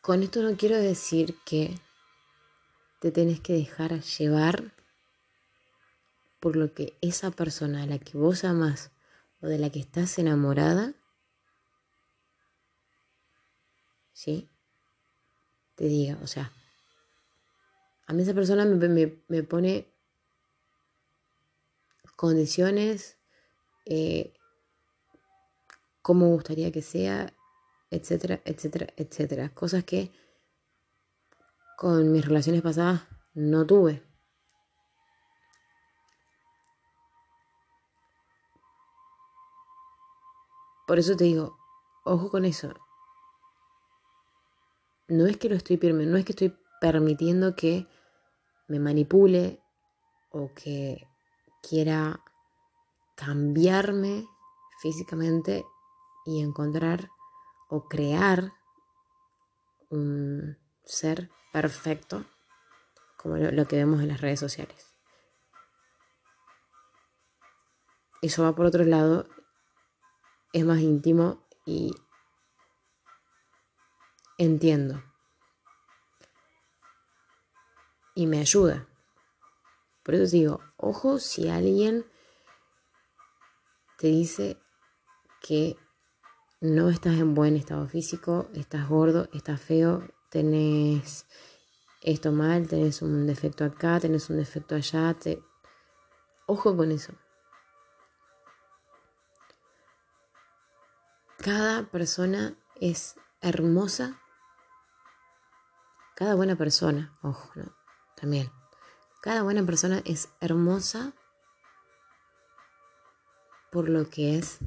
Con 0.00 0.24
esto 0.24 0.42
no 0.42 0.56
quiero 0.56 0.76
decir 0.76 1.36
que 1.46 1.78
te 3.04 3.12
tenés 3.12 3.38
que 3.38 3.52
dejar 3.52 4.00
llevar 4.00 4.72
por 6.40 6.56
lo 6.56 6.72
que 6.72 6.96
esa 7.02 7.30
persona 7.30 7.82
a 7.82 7.86
la 7.86 7.98
que 7.98 8.16
vos 8.16 8.44
amás 8.44 8.92
o 9.42 9.46
de 9.46 9.58
la 9.58 9.68
que 9.68 9.78
estás 9.78 10.18
enamorada 10.18 10.94
¿sí? 14.14 14.48
Te 15.74 15.84
diga, 15.84 16.18
o 16.22 16.26
sea, 16.26 16.50
a 18.06 18.14
mí 18.14 18.22
esa 18.22 18.32
persona 18.32 18.64
me, 18.64 19.42
pone 19.42 19.86
condiciones, 22.16 23.18
eh, 23.84 24.32
cómo 26.00 26.28
gustaría 26.28 26.72
que 26.72 26.80
sea, 26.80 27.34
etcétera, 27.90 28.40
etcétera, 28.46 28.86
etcétera. 28.96 29.50
Cosas 29.50 29.84
que 29.84 30.10
con 31.76 32.12
mis 32.12 32.24
relaciones 32.24 32.62
pasadas 32.62 33.02
no 33.34 33.66
tuve. 33.66 34.02
Por 40.86 40.98
eso 40.98 41.16
te 41.16 41.24
digo, 41.24 41.56
ojo 42.04 42.30
con 42.30 42.44
eso 42.44 42.74
no 45.08 45.26
es 45.26 45.36
que 45.36 45.48
lo 45.48 45.56
estoy 45.56 45.78
no 45.78 46.16
es 46.16 46.24
que 46.24 46.32
estoy 46.32 46.56
permitiendo 46.80 47.54
que 47.54 47.86
me 48.68 48.78
manipule 48.78 49.62
o 50.30 50.52
que 50.54 51.08
quiera 51.62 52.20
cambiarme 53.14 54.26
físicamente 54.80 55.64
y 56.24 56.40
encontrar 56.40 57.10
o 57.68 57.86
crear 57.88 58.52
un 59.90 60.56
ser 60.84 61.30
perfecto 61.54 62.24
como 63.16 63.36
lo, 63.36 63.68
que 63.68 63.76
vemos 63.76 64.00
en 64.00 64.08
las 64.08 64.20
redes 64.20 64.40
sociales. 64.40 64.92
Eso 68.22 68.42
va 68.42 68.56
por 68.56 68.66
otro 68.66 68.82
lado, 68.82 69.28
es 70.52 70.64
más 70.64 70.80
íntimo 70.80 71.46
y 71.64 71.94
entiendo. 74.36 75.00
Y 78.16 78.26
me 78.26 78.40
ayuda. 78.40 78.88
Por 80.02 80.16
eso 80.16 80.32
digo, 80.32 80.60
ojo 80.76 81.20
si 81.20 81.48
alguien 81.48 82.04
te 83.98 84.08
dice 84.08 84.58
que 85.40 85.76
no 86.60 86.88
estás 86.88 87.14
en 87.14 87.34
buen 87.34 87.54
estado 87.54 87.86
físico, 87.86 88.48
estás 88.54 88.88
gordo, 88.88 89.28
estás 89.32 89.60
feo, 89.60 90.02
tenés 90.34 91.26
esto 92.02 92.30
mal, 92.30 92.68
tenés 92.68 93.00
un 93.00 93.26
defecto 93.26 93.64
acá, 93.64 93.98
tenés 94.00 94.28
un 94.28 94.36
defecto 94.36 94.74
allá, 94.74 95.14
te... 95.14 95.42
ojo 96.46 96.76
con 96.76 96.92
eso. 96.92 97.14
Cada 101.38 101.84
persona 101.84 102.54
es 102.80 103.16
hermosa 103.40 104.20
cada 106.14 106.36
buena 106.36 106.54
persona, 106.54 107.12
ojo, 107.22 107.50
¿no? 107.56 107.74
También. 108.14 108.48
Cada 109.20 109.42
buena 109.42 109.64
persona 109.66 110.00
es 110.04 110.28
hermosa 110.40 111.12
por 113.72 113.88
lo 113.88 114.08
que 114.08 114.38
es, 114.38 114.58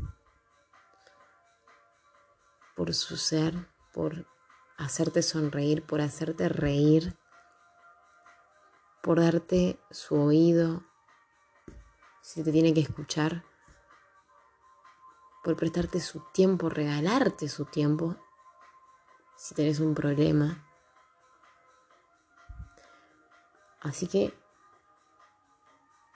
por 2.75 2.93
su 2.93 3.15
ser, 3.15 3.69
por 3.93 4.25
hacerte 4.77 5.21
sonreír, 5.21 5.83
por 5.85 6.01
hacerte 6.01 6.49
reír, 6.49 7.17
por 9.01 9.19
darte 9.19 9.79
su 9.89 10.15
oído, 10.15 10.83
si 12.21 12.43
te 12.43 12.51
tiene 12.51 12.73
que 12.73 12.81
escuchar, 12.81 13.43
por 15.43 15.55
prestarte 15.55 15.99
su 15.99 16.19
tiempo, 16.33 16.69
regalarte 16.69 17.47
su 17.47 17.65
tiempo, 17.65 18.15
si 19.35 19.55
tienes 19.55 19.79
un 19.79 19.95
problema. 19.95 20.63
Así 23.81 24.07
que 24.07 24.33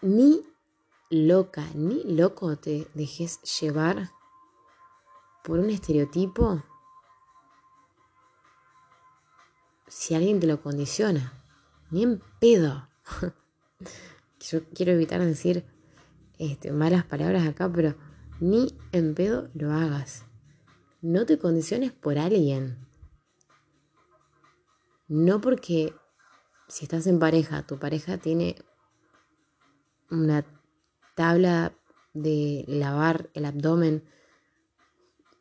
ni 0.02 0.44
loca, 1.10 1.64
ni 1.74 2.04
loco 2.04 2.58
te 2.58 2.90
dejes 2.94 3.42
llevar 3.60 4.12
por 5.44 5.60
un 5.60 5.70
estereotipo 5.70 6.64
si 9.92 10.16
alguien 10.16 10.40
te 10.40 10.48
lo 10.48 10.62
condiciona. 10.62 11.34
Ni 11.90 12.04
en 12.04 12.22
pedo. 12.40 12.88
Yo 14.40 14.64
quiero 14.74 14.94
evitar 14.94 15.20
decir 15.20 15.66
este, 16.40 16.72
malas 16.72 17.04
palabras 17.04 17.46
acá, 17.46 17.70
pero 17.72 17.96
ni 18.40 18.74
en 18.94 19.14
pedo 19.14 19.50
lo 19.54 19.72
hagas. 19.72 20.24
no 21.02 21.26
te 21.26 21.38
condiciones 21.38 21.92
por 21.92 22.18
alguien. 22.18 22.78
No 25.08 25.42
porque 25.42 25.94
si 26.68 26.86
estás 26.86 27.06
en 27.06 27.20
pareja, 27.20 27.68
tu 27.68 27.78
pareja 27.78 28.18
tiene 28.18 28.56
una 30.10 30.46
tabla 31.16 31.74
de 32.14 32.64
lavar 32.68 33.30
el 33.34 33.46
abdomen 33.46 34.04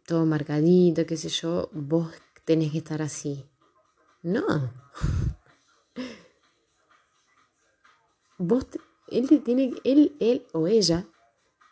todo 0.07 0.27
marcadito, 0.27 1.07
qué 1.07 1.17
sé 1.17 1.29
yo, 1.29 1.71
vos 1.73 2.11
tenés 2.45 2.73
que 2.73 2.79
estar 2.79 3.01
así. 3.01 3.50
No. 4.23 4.73
Vos, 8.39 8.67
él 9.09 9.29
te 9.29 9.39
tiene, 9.39 9.73
él, 9.85 10.17
él 10.21 10.47
o 10.53 10.67
ella 10.67 11.07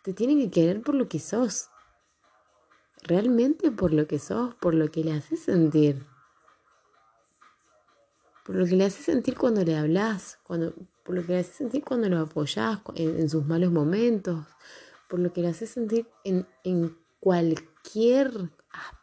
te 0.03 0.13
tiene 0.13 0.37
que 0.37 0.51
querer 0.51 0.83
por 0.83 0.95
lo 0.95 1.09
que 1.09 1.19
sos. 1.19 1.69
Realmente 3.03 3.71
por 3.71 3.93
lo 3.93 4.07
que 4.07 4.19
sos, 4.19 4.55
por 4.55 4.75
lo 4.75 4.91
que 4.91 5.05
le 5.05 5.13
haces 5.13 5.41
sentir. 5.41 6.05
Por 8.45 8.57
lo 8.57 8.67
que 8.67 8.77
le 8.77 8.87
haces 8.87 9.05
sentir 9.05 9.37
cuando 9.37 9.63
le 9.63 9.77
hablas, 9.77 10.39
cuando, 10.43 10.75
por 11.05 11.15
lo 11.15 11.25
que 11.25 11.33
le 11.33 11.39
haces 11.41 11.55
sentir 11.55 11.85
cuando 11.85 12.09
lo 12.09 12.19
apoyás 12.19 12.81
en, 12.95 13.29
sus 13.29 13.47
malos 13.47 13.71
momentos, 13.71 14.47
por 15.09 15.21
lo 15.21 15.33
que 15.33 15.43
le 15.43 15.49
haces 15.49 15.71
sentir 15.71 16.09
en, 16.25 16.47
en 16.65 16.97
cualquier 17.21 18.51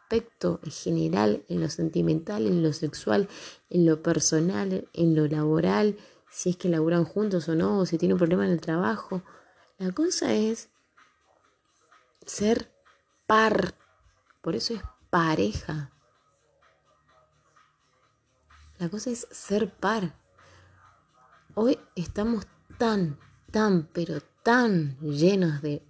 aspecto 0.06 0.60
en 0.62 0.70
general, 0.70 1.44
en 1.48 1.60
lo 1.60 1.68
sentimental, 1.68 2.46
en 2.46 2.62
lo 2.62 2.72
sexual, 2.72 3.28
en 3.70 3.86
lo 3.86 4.02
personal, 4.02 4.88
en 4.92 5.16
lo 5.16 5.26
laboral, 5.26 5.96
si 6.30 6.50
es 6.50 6.56
que 6.56 6.68
laburan 6.68 7.04
juntos 7.04 7.48
o 7.48 7.56
no, 7.56 7.80
o 7.80 7.86
si 7.86 7.98
tiene 7.98 8.14
un 8.14 8.18
problema 8.18 8.46
en 8.46 8.52
el 8.52 8.60
trabajo. 8.60 9.22
La 9.78 9.90
cosa 9.90 10.32
es 10.32 10.68
ser 12.24 12.70
par, 13.26 13.74
por 14.42 14.54
eso 14.54 14.74
es 14.74 14.82
pareja. 15.10 15.90
La 18.78 18.88
cosa 18.88 19.10
es 19.10 19.26
ser 19.32 19.72
par. 19.72 20.14
Hoy 21.54 21.80
estamos 21.96 22.46
tan, 22.78 23.18
tan, 23.50 23.88
pero 23.92 24.20
tan 24.44 25.00
llenos 25.00 25.62
de 25.62 25.82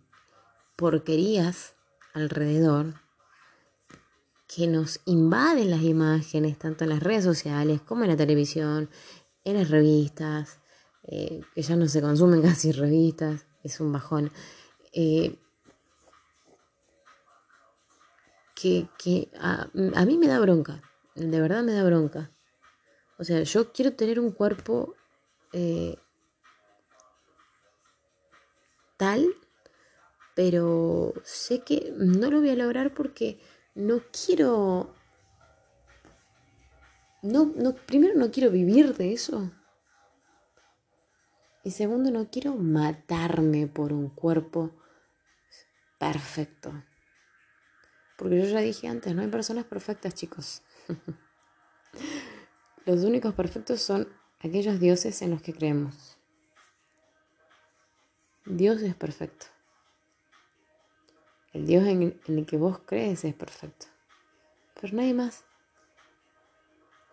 porquerías 0.74 1.74
alrededor 2.14 3.05
que 4.56 4.66
nos 4.66 5.00
invaden 5.04 5.70
las 5.70 5.82
imágenes, 5.82 6.58
tanto 6.58 6.84
en 6.84 6.90
las 6.90 7.02
redes 7.02 7.24
sociales 7.24 7.82
como 7.82 8.04
en 8.04 8.10
la 8.10 8.16
televisión, 8.16 8.88
en 9.44 9.58
las 9.58 9.68
revistas, 9.68 10.60
eh, 11.02 11.42
que 11.54 11.60
ya 11.60 11.76
no 11.76 11.86
se 11.88 12.00
consumen 12.00 12.40
casi 12.48 12.72
revistas, 12.72 13.46
es 13.62 13.80
un 13.80 13.92
bajón. 13.92 14.32
Eh, 14.94 15.36
que, 18.54 19.28
a, 19.38 19.68
mí 19.74 20.16
me 20.16 20.26
da 20.26 20.40
bronca, 20.40 20.80
de 21.14 21.38
verdad 21.38 21.62
me 21.62 21.72
da 21.72 21.84
bronca. 21.84 22.30
O 23.18 23.24
sea, 23.24 23.42
yo 23.42 23.72
quiero 23.72 23.92
tener 23.92 24.18
un 24.18 24.30
cuerpo 24.30 24.94
eh, 25.52 25.98
tal, 28.96 29.26
pero 30.34 31.12
sé 31.24 31.60
que 31.60 31.92
no 31.98 32.30
lo 32.30 32.40
voy 32.40 32.48
a 32.48 32.56
lograr 32.56 32.94
porque 32.94 33.38
no 33.76 34.00
quiero... 34.10 34.94
No, 37.22 37.52
no, 37.56 37.74
primero 37.74 38.14
no 38.14 38.30
quiero 38.30 38.50
vivir 38.50 38.96
de 38.96 39.12
eso. 39.12 39.52
Y 41.62 41.72
segundo, 41.72 42.10
no 42.10 42.30
quiero 42.30 42.54
matarme 42.54 43.66
por 43.66 43.92
un 43.92 44.08
cuerpo 44.08 44.72
perfecto. 45.98 46.72
Porque 48.16 48.40
yo 48.40 48.46
ya 48.46 48.60
dije 48.60 48.88
antes, 48.88 49.14
no 49.14 49.22
hay 49.22 49.28
personas 49.28 49.64
perfectas, 49.64 50.14
chicos. 50.14 50.62
los 52.86 53.04
únicos 53.04 53.34
perfectos 53.34 53.82
son 53.82 54.08
aquellos 54.40 54.80
dioses 54.80 55.20
en 55.22 55.32
los 55.32 55.42
que 55.42 55.52
creemos. 55.52 56.16
Dios 58.46 58.80
es 58.80 58.94
perfecto. 58.94 59.46
El 61.56 61.64
Dios 61.64 61.86
en 61.86 62.20
el 62.26 62.44
que 62.44 62.58
vos 62.58 62.80
crees 62.84 63.24
es 63.24 63.34
perfecto. 63.34 63.86
Pero 64.78 64.94
nadie 64.94 65.14
más. 65.14 65.42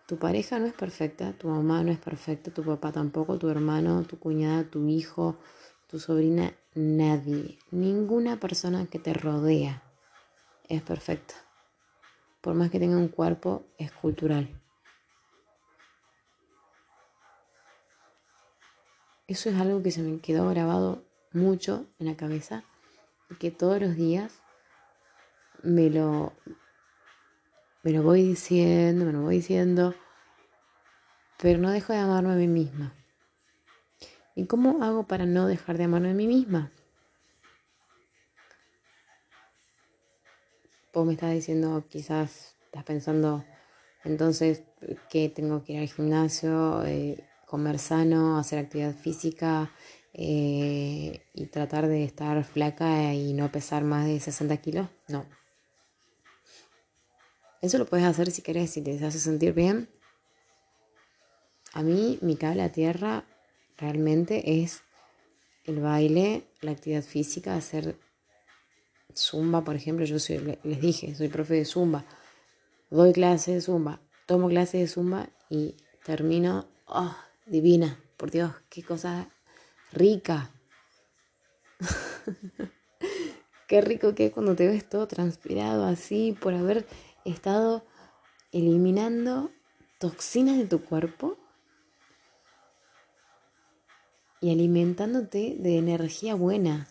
Tu 0.06 0.18
pareja 0.18 0.58
no 0.58 0.66
es 0.66 0.74
perfecta, 0.74 1.32
tu 1.32 1.48
mamá 1.48 1.82
no 1.82 1.90
es 1.90 1.98
perfecta, 1.98 2.50
tu 2.50 2.62
papá 2.62 2.92
tampoco, 2.92 3.38
tu 3.38 3.48
hermano, 3.48 4.02
tu 4.02 4.18
cuñada, 4.18 4.64
tu 4.64 4.86
hijo, 4.86 5.38
tu 5.86 5.98
sobrina, 5.98 6.52
nadie. 6.74 7.58
Ninguna 7.70 8.38
persona 8.38 8.84
que 8.84 8.98
te 8.98 9.14
rodea 9.14 9.82
es 10.68 10.82
perfecta. 10.82 11.36
Por 12.42 12.54
más 12.54 12.70
que 12.70 12.78
tenga 12.78 12.98
un 12.98 13.08
cuerpo 13.08 13.64
escultural. 13.78 14.60
Eso 19.26 19.48
es 19.48 19.56
algo 19.58 19.82
que 19.82 19.90
se 19.90 20.02
me 20.02 20.20
quedó 20.20 20.50
grabado 20.50 21.02
mucho 21.32 21.86
en 21.98 22.08
la 22.08 22.16
cabeza 22.18 22.62
que 23.38 23.50
todos 23.50 23.80
los 23.80 23.96
días 23.96 24.40
me 25.62 25.90
lo, 25.90 26.32
me 27.82 27.92
lo 27.92 28.02
voy 28.02 28.22
diciendo, 28.22 29.04
me 29.04 29.12
lo 29.12 29.22
voy 29.22 29.36
diciendo, 29.36 29.94
pero 31.38 31.58
no 31.58 31.70
dejo 31.70 31.92
de 31.92 31.98
amarme 31.98 32.32
a 32.32 32.36
mí 32.36 32.48
misma. 32.48 32.94
¿Y 34.34 34.46
cómo 34.46 34.82
hago 34.82 35.06
para 35.06 35.26
no 35.26 35.46
dejar 35.46 35.78
de 35.78 35.84
amarme 35.84 36.10
a 36.10 36.14
mí 36.14 36.26
misma? 36.26 36.72
Vos 40.92 41.06
me 41.06 41.14
estás 41.14 41.32
diciendo, 41.32 41.84
quizás 41.88 42.56
estás 42.66 42.84
pensando, 42.84 43.44
entonces, 44.04 44.62
que 45.10 45.28
tengo 45.28 45.64
que 45.64 45.74
ir 45.74 45.80
al 45.80 45.88
gimnasio, 45.88 46.84
eh, 46.84 47.26
comer 47.46 47.78
sano, 47.78 48.38
hacer 48.38 48.58
actividad 48.58 48.94
física 48.94 49.70
eh, 50.14 51.24
y 51.34 51.46
tratar 51.46 51.88
de 51.88 52.04
estar 52.04 52.42
flaca 52.44 53.12
y 53.12 53.32
no 53.32 53.50
pesar 53.50 53.84
más 53.84 54.06
de 54.06 54.20
60 54.20 54.56
kilos? 54.58 54.88
No. 55.08 55.26
Eso 57.60 57.78
lo 57.78 57.86
puedes 57.86 58.06
hacer 58.06 58.30
si 58.30 58.42
querés, 58.42 58.70
si 58.70 58.82
te 58.82 59.04
hace 59.04 59.18
sentir 59.18 59.52
bien. 59.54 59.88
A 61.72 61.82
mí, 61.82 62.18
mi 62.22 62.36
cable 62.36 62.62
a 62.62 62.70
tierra 62.70 63.24
realmente 63.76 64.62
es 64.62 64.82
el 65.64 65.80
baile, 65.80 66.44
la 66.60 66.70
actividad 66.70 67.02
física, 67.02 67.56
hacer 67.56 67.98
Zumba, 69.16 69.64
por 69.64 69.74
ejemplo, 69.74 70.04
yo 70.04 70.16
les 70.62 70.80
dije, 70.80 71.14
soy 71.14 71.28
profe 71.28 71.54
de 71.54 71.64
Zumba, 71.64 72.04
doy 72.90 73.12
clases 73.12 73.54
de 73.54 73.60
Zumba, 73.60 74.00
tomo 74.26 74.48
clases 74.48 74.80
de 74.80 74.88
Zumba 74.88 75.30
y 75.48 75.76
termino, 76.04 76.68
oh, 76.86 77.16
divina, 77.46 77.98
por 78.16 78.30
Dios, 78.30 78.52
qué 78.68 78.82
cosa 78.82 79.28
rica. 79.94 80.50
qué 83.68 83.80
rico 83.80 84.14
que 84.14 84.26
es 84.26 84.32
cuando 84.32 84.54
te 84.54 84.66
ves 84.66 84.88
todo 84.88 85.08
transpirado 85.08 85.84
así 85.84 86.36
por 86.40 86.54
haber 86.54 86.86
estado 87.24 87.84
eliminando 88.52 89.50
toxinas 89.98 90.58
de 90.58 90.66
tu 90.66 90.82
cuerpo 90.84 91.38
y 94.40 94.52
alimentándote 94.52 95.56
de 95.58 95.78
energía 95.78 96.34
buena, 96.34 96.86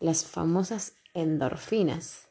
las 0.00 0.24
famosas 0.24 0.94
endorfinas, 1.12 2.28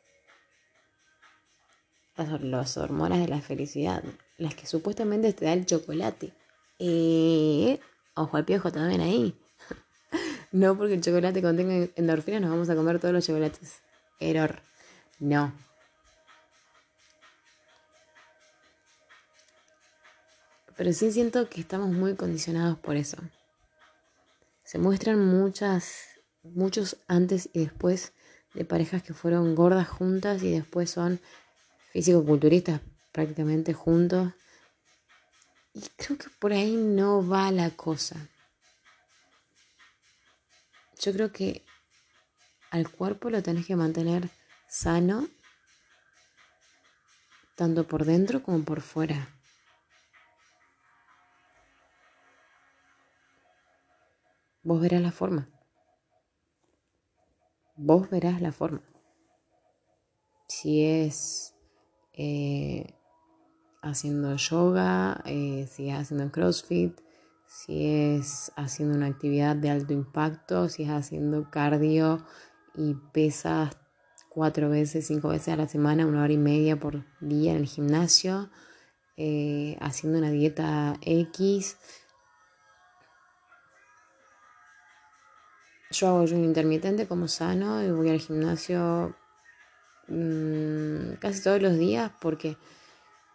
las, 2.16 2.78
hormonas 2.78 3.20
de 3.20 3.28
la 3.28 3.42
felicidad, 3.42 4.04
las 4.38 4.56
que 4.56 4.66
supuestamente 4.66 5.32
te 5.34 5.46
da 5.46 5.54
el 5.54 5.66
chocolate. 5.66 6.34
Eh, 6.80 7.80
ojo 8.16 8.38
al 8.38 8.46
piojo 8.46 8.72
también 8.72 9.02
ahí. 9.02 9.40
No 10.56 10.78
porque 10.78 10.94
el 10.94 11.02
chocolate 11.02 11.42
contenga 11.42 11.90
endorfinas 11.98 12.40
nos 12.40 12.50
vamos 12.50 12.70
a 12.70 12.76
comer 12.76 12.98
todos 12.98 13.14
los 13.14 13.26
chocolates. 13.26 13.82
Error. 14.22 14.62
No. 15.20 15.54
Pero 20.78 20.94
sí 20.94 21.12
siento 21.12 21.50
que 21.50 21.60
estamos 21.60 21.90
muy 21.90 22.16
condicionados 22.16 22.78
por 22.80 22.96
eso. 22.96 23.18
Se 24.64 24.78
muestran 24.78 25.20
muchas, 25.20 26.06
muchos 26.42 26.98
antes 27.10 27.50
y 27.52 27.60
después 27.60 28.14
de 28.54 28.64
parejas 28.64 29.04
que 29.04 29.14
fueron 29.14 29.56
gordas 29.56 29.90
juntas 29.90 30.42
y 30.42 30.52
después 30.52 30.90
son 30.90 31.20
físico-culturistas 31.92 32.80
prácticamente 33.12 33.74
juntos. 33.74 34.32
Y 35.74 35.82
creo 35.98 36.18
que 36.18 36.30
por 36.40 36.54
ahí 36.54 36.78
no 36.78 37.28
va 37.28 37.52
la 37.52 37.72
cosa. 37.72 38.30
Yo 41.00 41.14
creo 41.14 41.32
que 41.32 41.66
al 42.72 42.90
cuerpo 42.90 43.30
lo 43.30 43.42
tenés 43.44 43.66
que 43.66 43.76
mantener 43.76 44.30
sano, 44.68 45.28
tanto 47.56 47.88
por 47.88 48.06
dentro 48.06 48.44
como 48.44 48.64
por 48.64 48.82
fuera. 48.82 49.30
Vos 54.64 54.82
verás 54.82 55.02
la 55.02 55.12
forma 55.12 55.48
vos 57.76 58.10
verás 58.10 58.42
la 58.42 58.52
forma. 58.52 58.82
Si 60.48 60.84
es 60.84 61.56
eh, 62.14 62.94
haciendo 63.82 64.36
yoga, 64.36 65.22
eh, 65.26 65.68
si 65.70 65.90
es 65.90 65.98
haciendo 65.98 66.32
crossfit, 66.32 67.00
si 67.56 67.86
es 67.88 68.52
haciendo 68.58 68.98
una 68.98 69.08
actividad 69.08 69.56
de 69.56 69.70
alto 69.70 69.94
impacto, 69.94 70.68
si 70.68 70.84
es 70.84 70.90
haciendo 70.90 71.50
cardio 71.50 72.26
y 72.76 72.96
pesas 73.14 73.78
cuatro 74.28 74.70
veces, 74.70 75.08
cinco 75.08 75.30
veces 75.30 75.54
a 75.54 75.56
la 75.56 75.68
semana, 75.68 76.06
una 76.06 76.22
hora 76.22 76.34
y 76.34 76.38
media 76.38 76.78
por 76.78 77.06
día 77.22 77.52
en 77.52 77.60
el 77.60 77.66
gimnasio, 77.66 78.50
eh, 79.16 79.78
haciendo 79.80 80.20
una 80.20 80.32
dieta 80.32 80.98
X. 81.02 81.78
Yo 85.92 86.10
hago 86.10 86.24
un 86.24 86.44
intermitente 86.44 87.08
como 87.08 87.30
sano 87.30 87.82
y 87.82 87.90
voy 87.90 88.10
al 88.10 88.20
gimnasio 88.20 89.16
mm, 90.10 91.14
casi 91.22 91.42
todos 91.42 91.62
los 91.62 91.78
días 91.78 92.12
porque, 92.20 92.58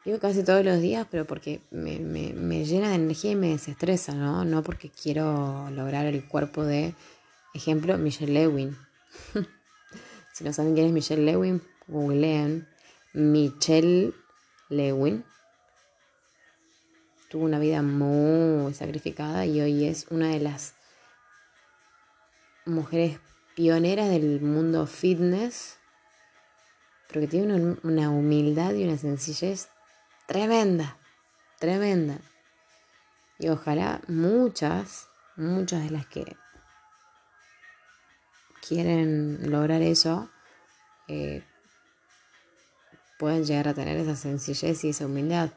digo 0.04 0.18
casi 0.18 0.42
todos 0.42 0.64
los 0.64 0.80
días, 0.80 1.06
pero 1.10 1.26
porque 1.26 1.60
me, 1.70 1.98
me, 1.98 2.64
llena 2.64 2.90
de 2.90 2.96
energía 2.96 3.32
y 3.32 3.36
me 3.36 3.48
desestresa, 3.48 4.14
¿no? 4.14 4.44
No 4.44 4.62
porque 4.62 4.90
quiero 4.90 5.70
lograr 5.70 6.06
el 6.06 6.26
cuerpo 6.26 6.64
de, 6.64 6.94
ejemplo, 7.54 7.96
Michelle 7.98 8.32
Lewin. 8.32 8.76
si 10.32 10.44
no 10.44 10.52
saben 10.52 10.74
quién 10.74 10.86
es 10.86 10.92
Michelle 10.92 11.24
Lewin, 11.24 11.62
googleen 11.86 12.66
Michelle 13.12 14.12
Lewin. 14.68 15.24
Tuvo 17.28 17.44
una 17.44 17.58
vida 17.58 17.82
muy 17.82 18.74
sacrificada 18.74 19.46
y 19.46 19.60
hoy 19.60 19.86
es 19.86 20.06
una 20.10 20.30
de 20.30 20.40
las 20.40 20.74
mujeres 22.66 23.20
pioneras 23.54 24.08
del 24.08 24.40
mundo 24.40 24.86
fitness, 24.86 25.76
pero 27.08 27.20
que 27.20 27.28
tiene 27.28 27.76
una, 27.82 28.10
humildad 28.10 28.74
y 28.74 28.84
una 28.84 28.96
sencillez 28.96 29.68
tremenda, 30.30 30.96
tremenda. 31.58 32.20
Y 33.40 33.48
ojalá 33.48 34.00
muchas, 34.06 35.08
muchas 35.34 35.82
de 35.82 35.90
las 35.90 36.06
que 36.06 36.36
quieren 38.64 39.50
lograr 39.50 39.82
eso, 39.82 40.30
eh, 41.08 41.42
puedan 43.18 43.42
llegar 43.42 43.66
a 43.66 43.74
tener 43.74 43.96
esa 43.96 44.14
sencillez 44.14 44.84
y 44.84 44.90
esa 44.90 45.06
humildad. 45.06 45.50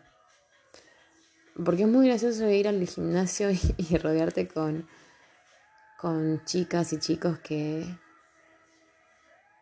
Porque 1.64 1.84
es 1.84 1.88
muy 1.88 2.08
gracioso 2.08 2.50
ir 2.50 2.68
al 2.68 2.84
gimnasio 2.88 3.50
y 3.78 3.98
rodearte 3.98 4.48
con 4.48 4.88
con 6.00 6.44
chicas 6.46 6.92
y 6.94 7.00
chicos 7.00 7.38
que 7.40 7.86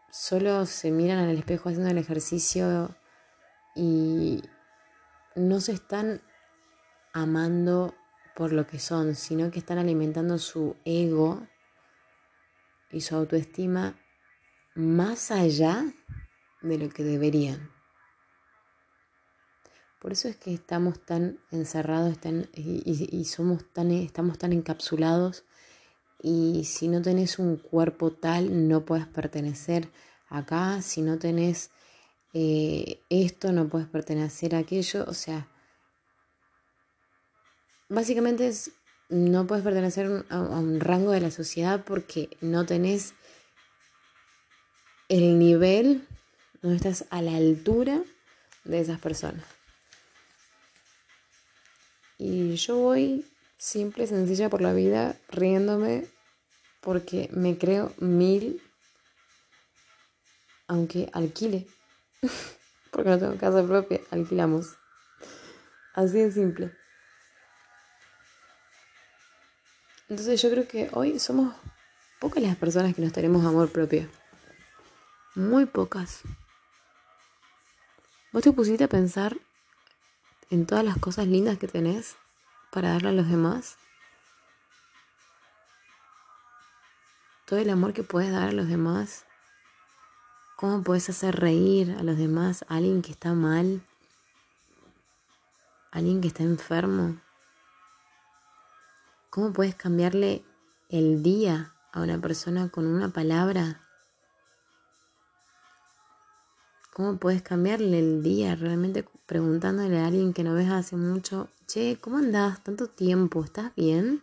solo 0.09 0.65
se 0.65 0.89
miran 0.89 1.19
al 1.19 1.37
espejo 1.37 1.67
haciendo 1.67 1.91
el 1.91 1.99
ejercicio 1.99 2.95
y 3.75 4.41
no 5.35 5.59
se 5.61 5.73
están 5.73 6.21
amando 7.13 7.95
por 8.35 8.53
lo 8.53 8.67
que 8.67 8.79
son, 8.79 9.15
sino 9.15 9.51
que 9.51 9.59
están 9.59 9.77
alimentando 9.77 10.37
su 10.37 10.75
ego 10.85 11.47
y 12.89 13.01
su 13.01 13.15
autoestima 13.15 13.95
más 14.75 15.31
allá 15.31 15.85
de 16.61 16.77
lo 16.77 16.89
que 16.89 17.03
deberían. 17.03 17.71
Por 19.99 20.13
eso 20.13 20.27
es 20.27 20.35
que 20.37 20.53
estamos 20.53 21.05
tan 21.05 21.39
encerrados 21.51 22.17
y, 22.55 23.25
somos 23.25 23.71
tan, 23.71 23.91
estamos 23.91 24.39
tan 24.39 24.51
encapsulados 24.51 25.45
y 26.19 26.63
si 26.65 26.87
no 26.87 27.01
tenés 27.01 27.37
un 27.37 27.57
cuerpo 27.57 28.11
tal, 28.11 28.67
no 28.67 28.83
puedes 28.83 29.05
pertenecer 29.05 29.91
acá, 30.27 30.81
si 30.81 31.03
no 31.03 31.19
tenés 31.19 31.69
eh, 32.33 33.01
esto, 33.09 33.51
no 33.51 33.67
puedes 33.67 33.87
pertenecer 33.87 34.55
a 34.55 34.59
aquello, 34.59 35.05
o 35.07 35.13
sea, 35.13 35.47
básicamente 37.89 38.47
es, 38.47 38.71
no 39.09 39.45
puedes 39.47 39.63
pertenecer 39.63 40.25
a, 40.29 40.39
un 40.39 40.79
rango 40.79 41.11
de 41.11 41.21
la 41.21 41.31
sociedad 41.31 41.83
porque 41.83 42.29
no 42.39 42.65
tenés 42.65 43.13
el 45.09 45.37
nivel, 45.37 46.07
no 46.61 46.71
estás 46.71 47.05
a 47.09 47.21
la 47.21 47.35
altura 47.35 48.01
de 48.63 48.79
esas 48.79 48.99
personas. 48.99 49.43
Y 52.17 52.55
yo 52.55 52.77
voy 52.77 53.25
simple, 53.57 54.07
sencilla 54.07 54.49
por 54.49 54.61
la 54.61 54.73
vida, 54.73 55.17
riéndome 55.29 56.05
porque 56.79 57.29
me 57.33 57.57
creo 57.57 57.93
mil, 57.99 58.61
aunque 60.67 61.09
alquile, 61.13 61.67
porque 62.91 63.09
no 63.09 63.19
tengo 63.19 63.37
casa 63.37 63.63
propia, 63.65 64.01
alquilamos. 64.11 64.77
Así 65.93 66.19
de 66.19 66.31
simple. 66.31 66.75
Entonces 70.09 70.41
yo 70.41 70.49
creo 70.49 70.67
que 70.67 70.89
hoy 70.93 71.19
somos 71.19 71.53
pocas 72.19 72.43
las 72.43 72.55
personas 72.55 72.93
que 72.95 73.01
nos 73.01 73.13
tenemos 73.13 73.45
amor 73.45 73.69
propio. 73.71 74.09
Muy 75.35 75.65
pocas. 75.65 76.21
¿Vos 78.33 78.43
te 78.43 78.51
pusiste 78.51 78.83
a 78.83 78.89
pensar 78.89 79.37
en 80.49 80.65
todas 80.65 80.83
las 80.83 80.97
cosas 80.97 81.27
lindas 81.27 81.57
que 81.57 81.67
tenés? 81.67 82.15
para 82.71 82.93
darle 82.93 83.09
a 83.09 83.13
los 83.13 83.29
demás. 83.29 83.77
Todo 87.45 87.59
el 87.59 87.69
amor 87.69 87.93
que 87.93 88.03
puedes 88.03 88.31
dar 88.31 88.47
a 88.47 88.53
los 88.53 88.67
demás. 88.67 89.25
¿Cómo 90.61 90.83
puedes 90.83 91.09
hacer 91.09 91.37
reír 91.37 91.95
a 91.99 92.03
los 92.03 92.19
demás? 92.19 92.63
A 92.67 92.75
alguien 92.75 93.01
que 93.01 93.11
está 93.11 93.33
mal. 93.33 93.81
A 95.91 95.97
alguien 95.97 96.21
que 96.21 96.27
está 96.27 96.43
enfermo. 96.43 97.19
¿Cómo 99.31 99.53
puedes 99.53 99.73
cambiarle 99.73 100.45
el 100.89 101.23
día 101.23 101.73
a 101.91 102.01
una 102.03 102.21
persona 102.21 102.69
con 102.69 102.85
una 102.85 103.09
palabra? 103.09 103.81
¿Cómo 106.93 107.17
puedes 107.17 107.41
cambiarle 107.41 107.97
el 107.97 108.21
día 108.21 108.53
realmente 108.53 109.03
preguntándole 109.25 109.97
a 109.97 110.05
alguien 110.05 110.31
que 110.31 110.43
no 110.43 110.53
ves 110.53 110.69
hace 110.69 110.95
mucho, 110.95 111.49
che, 111.65 111.97
¿cómo 111.99 112.17
andás? 112.17 112.63
Tanto 112.63 112.87
tiempo, 112.87 113.43
¿estás 113.43 113.73
bien? 113.75 114.21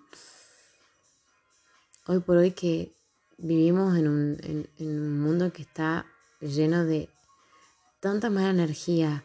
Hoy 2.06 2.20
por 2.20 2.36
hoy 2.36 2.52
que 2.52 2.94
vivimos 3.38 3.96
en 3.96 4.06
un, 4.78 5.20
mundo 5.20 5.52
que 5.52 5.62
está 5.62 6.06
lleno 6.40 6.84
de 6.84 7.08
tanta 8.00 8.30
mala 8.30 8.50
energía 8.50 9.24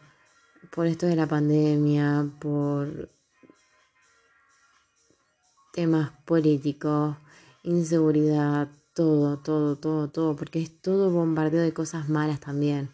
por 0.70 0.86
esto 0.86 1.06
de 1.06 1.16
la 1.16 1.26
pandemia, 1.26 2.26
por 2.40 3.10
temas 5.72 6.12
políticos, 6.24 7.16
inseguridad, 7.62 8.68
todo, 8.94 9.38
todo, 9.38 9.76
todo, 9.76 10.08
todo, 10.08 10.36
porque 10.36 10.62
es 10.62 10.80
todo 10.80 11.10
bombardeo 11.10 11.62
de 11.62 11.74
cosas 11.74 12.08
malas 12.08 12.40
también. 12.40 12.90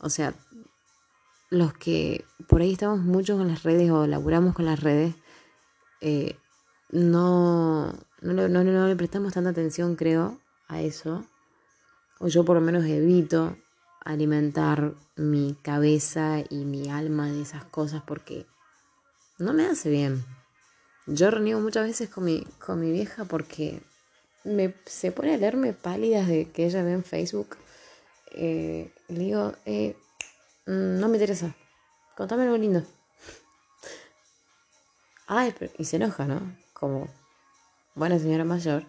O 0.00 0.10
sea, 0.10 0.34
los 1.50 1.72
que 1.74 2.24
por 2.48 2.62
ahí 2.62 2.72
estamos 2.72 3.00
mucho 3.00 3.36
con 3.36 3.48
las 3.48 3.62
redes 3.62 3.90
o 3.90 4.06
laburamos 4.06 4.54
con 4.54 4.64
las 4.64 4.80
redes, 4.80 5.14
eh, 6.00 6.36
no, 6.90 7.92
no, 8.20 8.48
no, 8.48 8.88
le 8.88 8.96
prestamos 8.96 9.32
tanta 9.32 9.50
atención, 9.50 9.96
creo, 9.96 10.40
a 10.68 10.80
eso. 10.80 11.24
O 12.18 12.28
yo 12.28 12.44
por 12.44 12.56
lo 12.56 12.60
menos 12.60 12.84
evito 12.84 13.56
alimentar 14.04 14.94
mi 15.16 15.56
cabeza 15.62 16.42
y 16.48 16.64
mi 16.64 16.90
alma 16.90 17.30
de 17.30 17.42
esas 17.42 17.64
cosas 17.64 18.02
porque 18.06 18.46
no 19.38 19.52
me 19.52 19.66
hace 19.66 19.90
bien. 19.90 20.24
Yo 21.06 21.30
reniego 21.30 21.60
muchas 21.60 21.86
veces 21.86 22.08
con 22.08 22.24
mi, 22.24 22.44
con 22.64 22.80
mi 22.80 22.90
vieja 22.92 23.24
porque 23.24 23.82
me, 24.44 24.74
se 24.86 25.12
pone 25.12 25.34
a 25.34 25.38
leerme 25.38 25.72
pálidas 25.72 26.28
de 26.28 26.50
que 26.50 26.66
ella 26.66 26.82
ve 26.82 26.92
en 26.92 27.04
Facebook. 27.04 27.56
Eh, 28.32 28.92
le 29.08 29.18
digo, 29.18 29.52
eh, 29.64 29.96
Mm, 30.66 30.98
no 30.98 31.08
me 31.08 31.16
interesa. 31.16 31.54
Contame 32.16 32.44
algo 32.44 32.56
lindo. 32.56 32.82
Ay, 35.26 35.54
y 35.78 35.84
se 35.84 35.96
enoja, 35.96 36.26
¿no? 36.26 36.56
Como 36.72 37.08
buena 37.94 38.18
señora 38.18 38.44
mayor. 38.44 38.84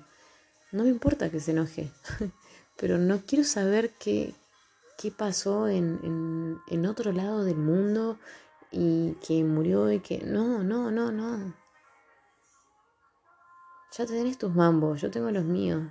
No 0.71 0.83
me 0.83 0.89
importa 0.89 1.29
que 1.29 1.39
se 1.39 1.51
enoje. 1.51 1.91
pero 2.77 2.97
no 2.97 3.21
quiero 3.25 3.43
saber 3.43 3.91
qué, 3.99 4.35
qué 4.97 5.11
pasó 5.11 5.67
en, 5.67 6.59
en 6.67 6.85
otro 6.85 7.11
lado 7.11 7.43
del 7.43 7.57
mundo 7.57 8.19
y 8.71 9.13
que 9.25 9.43
murió 9.43 9.91
y 9.91 9.99
que... 10.01 10.19
No, 10.19 10.63
no, 10.63 10.91
no, 10.91 11.11
no. 11.11 11.53
Ya 13.97 14.05
tenés 14.05 14.38
tus 14.38 14.53
mambos, 14.53 14.99
yo 15.01 15.09
tengo 15.09 15.31
los 15.31 15.45
míos. 15.45 15.83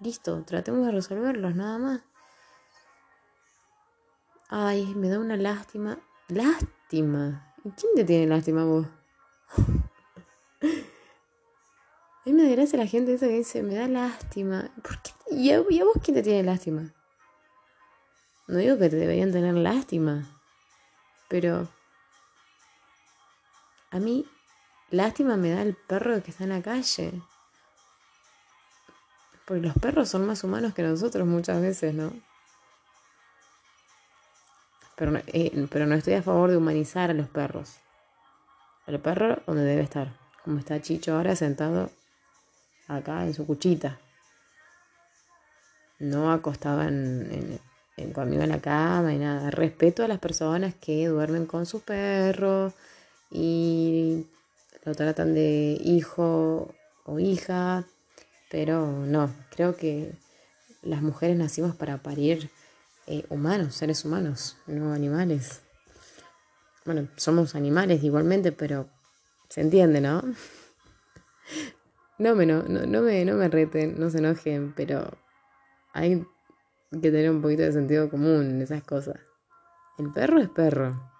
Listo, 0.00 0.42
tratemos 0.44 0.86
de 0.86 0.92
resolverlos, 0.92 1.54
nada 1.54 1.78
más. 1.78 2.00
Ay, 4.48 4.94
me 4.94 5.10
da 5.10 5.18
una 5.18 5.36
lástima. 5.36 5.98
Lástima. 6.28 7.54
¿Y 7.64 7.70
quién 7.72 7.94
te 7.94 8.04
tiene 8.04 8.26
lástima 8.26 8.64
vos? 8.64 8.86
a 12.24 12.30
mí 12.30 12.32
me 12.32 12.56
da 12.56 12.64
la 12.78 12.86
gente 12.86 13.12
esa 13.12 13.26
que 13.26 13.34
dice, 13.34 13.62
me 13.62 13.74
da 13.74 13.86
lástima. 13.86 14.70
¿Por? 14.82 14.98
¿Y 15.30 15.50
a, 15.50 15.62
¿Y 15.68 15.80
a 15.80 15.84
vos 15.84 15.96
quién 16.02 16.14
te 16.14 16.22
tiene 16.22 16.42
lástima? 16.42 16.94
No 18.46 18.56
digo 18.58 18.78
que 18.78 18.88
te 18.88 18.96
deberían 18.96 19.30
tener 19.30 19.54
lástima. 19.54 20.26
pero 21.28 21.68
a 23.90 23.98
mí 23.98 24.26
lástima 24.90 25.36
me 25.36 25.50
da 25.50 25.62
el 25.62 25.74
perro 25.76 26.22
que 26.22 26.30
está 26.30 26.44
en 26.44 26.50
la 26.50 26.62
calle. 26.62 27.12
Porque 29.44 29.62
los 29.62 29.74
perros 29.74 30.08
son 30.08 30.26
más 30.26 30.42
humanos 30.44 30.72
que 30.72 30.82
nosotros 30.82 31.26
muchas 31.26 31.60
veces, 31.60 31.94
¿no? 31.94 32.10
Pero, 34.96 35.12
eh, 35.26 35.68
pero 35.70 35.86
no 35.86 35.94
estoy 35.94 36.14
a 36.14 36.22
favor 36.22 36.50
de 36.50 36.56
humanizar 36.56 37.10
a 37.10 37.14
los 37.14 37.28
perros. 37.28 37.76
El 38.86 38.98
perro 39.00 39.42
donde 39.46 39.64
debe 39.64 39.82
estar. 39.82 40.18
Como 40.42 40.58
está 40.58 40.80
Chicho 40.80 41.14
ahora 41.14 41.36
sentado 41.36 41.90
acá 42.88 43.24
en 43.24 43.34
su 43.34 43.46
cuchita. 43.46 43.98
No 45.98 46.32
acostado 46.32 46.82
en, 46.82 47.60
en, 47.96 48.12
conmigo 48.12 48.42
en 48.42 48.50
la 48.50 48.60
cama 48.60 49.12
y 49.12 49.18
nada. 49.18 49.50
Respeto 49.50 50.04
a 50.04 50.08
las 50.08 50.18
personas 50.18 50.74
que 50.74 51.06
duermen 51.06 51.46
con 51.46 51.66
sus 51.66 51.82
perros 51.82 52.74
y 53.30 54.26
lo 54.84 54.94
tratan 54.94 55.34
de 55.34 55.78
hijo 55.82 56.74
o 57.04 57.18
hija, 57.18 57.84
pero 58.50 58.86
no, 58.86 59.32
creo 59.50 59.76
que 59.76 60.12
las 60.82 61.02
mujeres 61.02 61.36
nacimos 61.36 61.74
para 61.74 61.98
parir 61.98 62.50
eh, 63.06 63.24
humanos, 63.28 63.74
seres 63.74 64.04
humanos, 64.04 64.56
no 64.66 64.92
animales. 64.92 65.62
Bueno, 66.84 67.08
somos 67.16 67.54
animales 67.54 68.02
igualmente, 68.02 68.52
pero 68.52 68.88
se 69.48 69.62
entiende, 69.62 70.00
¿no? 70.00 70.22
No 72.18 72.36
me, 72.36 72.46
no, 72.46 72.62
no, 72.62 73.02
me, 73.02 73.24
no 73.24 73.34
me 73.34 73.48
reten, 73.48 73.98
no 73.98 74.08
se 74.08 74.18
enojen, 74.18 74.72
pero 74.76 75.10
hay 75.92 76.24
que 76.90 77.10
tener 77.10 77.30
un 77.30 77.42
poquito 77.42 77.62
de 77.62 77.72
sentido 77.72 78.08
común 78.08 78.50
en 78.50 78.62
esas 78.62 78.84
cosas. 78.84 79.16
El 79.98 80.12
perro 80.12 80.38
es 80.38 80.48
perro. 80.48 81.10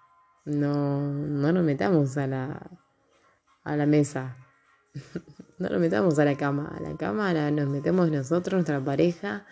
No, 0.45 1.01
no 1.01 1.51
nos 1.51 1.63
metamos 1.63 2.17
a 2.17 2.27
la, 2.27 2.69
a 3.63 3.75
la 3.75 3.85
mesa. 3.85 4.37
no 5.59 5.69
nos 5.69 5.79
metamos 5.79 6.17
a 6.19 6.25
la 6.25 6.37
cama. 6.37 6.73
A 6.77 6.79
la 6.79 6.95
cama 6.95 7.33
nos 7.51 7.67
metemos 7.67 8.09
nosotros, 8.09 8.53
nuestra 8.53 8.79
pareja, 8.79 9.45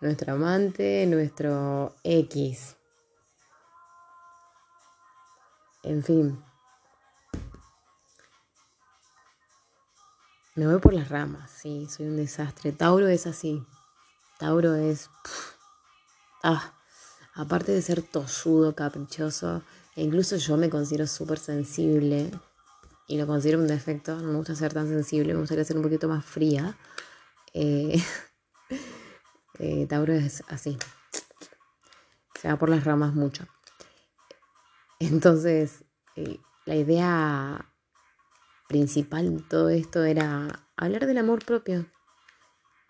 nuestro 0.00 0.34
amante, 0.34 1.06
nuestro 1.06 1.94
X. 2.04 2.76
En 5.82 6.02
fin. 6.02 6.49
Me 10.60 10.66
voy 10.66 10.78
por 10.78 10.92
las 10.92 11.08
ramas, 11.08 11.50
sí, 11.50 11.88
soy 11.88 12.04
un 12.04 12.18
desastre. 12.18 12.70
Tauro 12.72 13.08
es 13.08 13.26
así. 13.26 13.64
Tauro 14.38 14.74
es... 14.74 15.08
Ah, 16.42 16.74
aparte 17.32 17.72
de 17.72 17.80
ser 17.80 18.02
tosudo, 18.02 18.74
caprichoso, 18.74 19.62
e 19.96 20.02
incluso 20.02 20.36
yo 20.36 20.58
me 20.58 20.68
considero 20.68 21.06
súper 21.06 21.38
sensible 21.38 22.30
y 23.08 23.16
lo 23.16 23.26
considero 23.26 23.58
un 23.58 23.68
defecto. 23.68 24.16
No 24.16 24.32
me 24.32 24.36
gusta 24.36 24.54
ser 24.54 24.74
tan 24.74 24.86
sensible, 24.86 25.32
me 25.32 25.40
gustaría 25.40 25.64
ser 25.64 25.78
un 25.78 25.82
poquito 25.82 26.08
más 26.08 26.26
fría. 26.26 26.76
Eh, 27.54 27.98
eh, 29.60 29.86
Tauro 29.86 30.12
es 30.12 30.44
así. 30.48 30.76
Se 32.38 32.48
va 32.48 32.58
por 32.58 32.68
las 32.68 32.84
ramas 32.84 33.14
mucho. 33.14 33.46
Entonces, 34.98 35.84
eh, 36.16 36.38
la 36.66 36.76
idea 36.76 37.69
principal 38.70 39.44
todo 39.48 39.68
esto 39.68 40.04
era 40.04 40.64
hablar 40.76 41.06
del 41.06 41.18
amor 41.18 41.44
propio. 41.44 41.86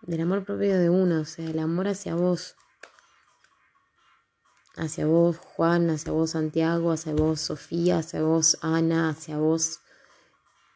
Del 0.02 0.20
amor 0.20 0.44
propio 0.44 0.78
de 0.78 0.90
uno, 0.90 1.22
o 1.22 1.24
sea, 1.24 1.46
el 1.46 1.58
amor 1.58 1.88
hacia 1.88 2.14
vos 2.14 2.54
hacia 4.76 5.06
vos 5.06 5.38
Juan, 5.38 5.88
hacia 5.88 6.12
vos 6.12 6.32
Santiago, 6.32 6.92
hacia 6.92 7.14
vos 7.14 7.40
Sofía, 7.40 8.00
hacia 8.00 8.20
vos 8.20 8.58
Ana, 8.60 9.08
hacia 9.08 9.38
vos 9.38 9.80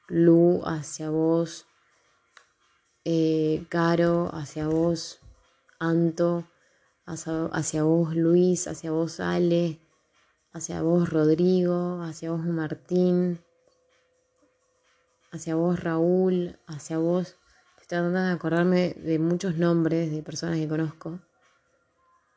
Lu, 0.08 0.62
hacia 0.64 1.10
vos 1.10 1.66
eh, 3.04 3.66
Caro, 3.68 4.30
hacia 4.32 4.68
vos 4.68 5.20
Anto, 5.78 6.48
hacia, 7.04 7.82
vos 7.82 8.16
Luis, 8.16 8.68
hacia 8.68 8.90
vos 8.90 9.20
Ale, 9.20 9.82
hacia 10.54 10.80
vos 10.80 11.10
Rodrigo, 11.10 12.00
hacia 12.00 12.30
vos 12.30 12.40
Martín, 12.46 13.43
hacia 15.34 15.56
vos 15.56 15.80
Raúl, 15.80 16.58
hacia 16.66 16.98
vos... 16.98 17.36
Estoy 17.80 17.98
tratando 17.98 18.20
de 18.22 18.32
acordarme 18.32 18.94
de 18.94 19.18
muchos 19.18 19.56
nombres 19.56 20.10
de 20.10 20.22
personas 20.22 20.56
que 20.58 20.68
conozco 20.68 21.20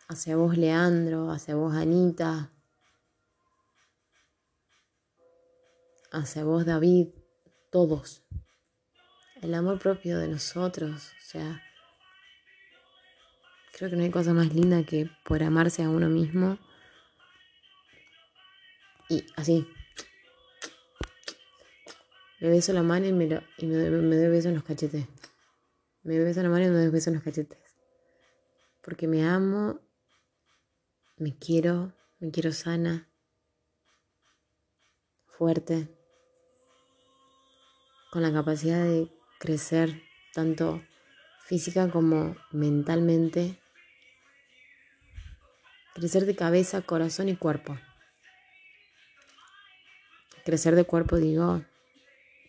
hacia 0.09 0.35
vos 0.35 0.57
Leandro, 0.57 1.31
hacia 1.31 1.55
vos 1.55 1.73
Anita, 1.73 2.51
hacia 6.11 6.43
vos 6.43 6.65
David, 6.65 7.09
todos. 7.71 8.23
El 9.41 9.53
amor 9.53 9.79
propio 9.79 10.17
de 10.17 10.27
nosotros, 10.27 11.11
o 11.17 11.25
sea, 11.25 11.61
creo 13.73 13.89
que 13.89 13.95
no 13.95 14.03
hay 14.03 14.11
cosa 14.11 14.33
más 14.33 14.53
linda 14.53 14.83
que 14.83 15.09
por 15.23 15.43
amarse 15.43 15.83
a 15.83 15.89
uno 15.89 16.09
mismo 16.09 16.57
y 19.07 19.25
así. 19.37 19.65
Le 22.39 22.49
beso 22.49 22.73
la 22.73 22.83
mano 22.83 23.05
y 23.07 23.13
me, 23.13 23.25
y 23.57 23.65
me, 23.65 23.89
doy 23.89 24.29
beso 24.29 24.49
en 24.49 24.55
los 24.55 24.63
cachetes. 24.63 25.07
Me 26.03 26.19
beso 26.19 26.43
la 26.43 26.49
mano 26.49 26.65
y 26.65 26.69
me 26.69 26.77
doy 26.77 26.89
beso 26.89 27.09
en 27.09 27.15
los 27.15 27.23
cachetes. 27.23 27.59
Porque 28.81 29.07
me 29.07 29.25
amo 29.25 29.81
me 31.17 31.35
quiero, 31.35 31.93
me 32.19 32.29
quiero 32.29 32.51
sana, 32.51 33.09
fuerte, 35.25 35.87
con 38.11 38.21
la 38.21 38.31
capacidad 38.31 38.83
de 38.83 39.11
crecer 39.39 40.03
tanto 40.33 40.83
física 41.43 41.89
como 41.89 42.35
mentalmente, 42.51 43.59
crecer 45.95 46.25
de 46.27 46.35
cabeza, 46.35 46.83
corazón 46.83 47.29
y 47.29 47.35
cuerpo. 47.35 47.77
Crecer 50.45 50.75
de 50.75 50.83
cuerpo 50.83 51.17
digo, 51.17 51.63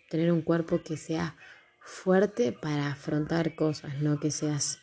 tener 0.09 0.33
un 0.33 0.43
cuerpo 0.43 0.83
que 0.83 0.97
sea 0.97 1.37
fuerte 1.81 2.53
para 2.53 2.93
afrontar 2.93 3.55
cosas, 3.55 4.01
no 4.01 4.21
que 4.21 4.31
seas 4.31 4.81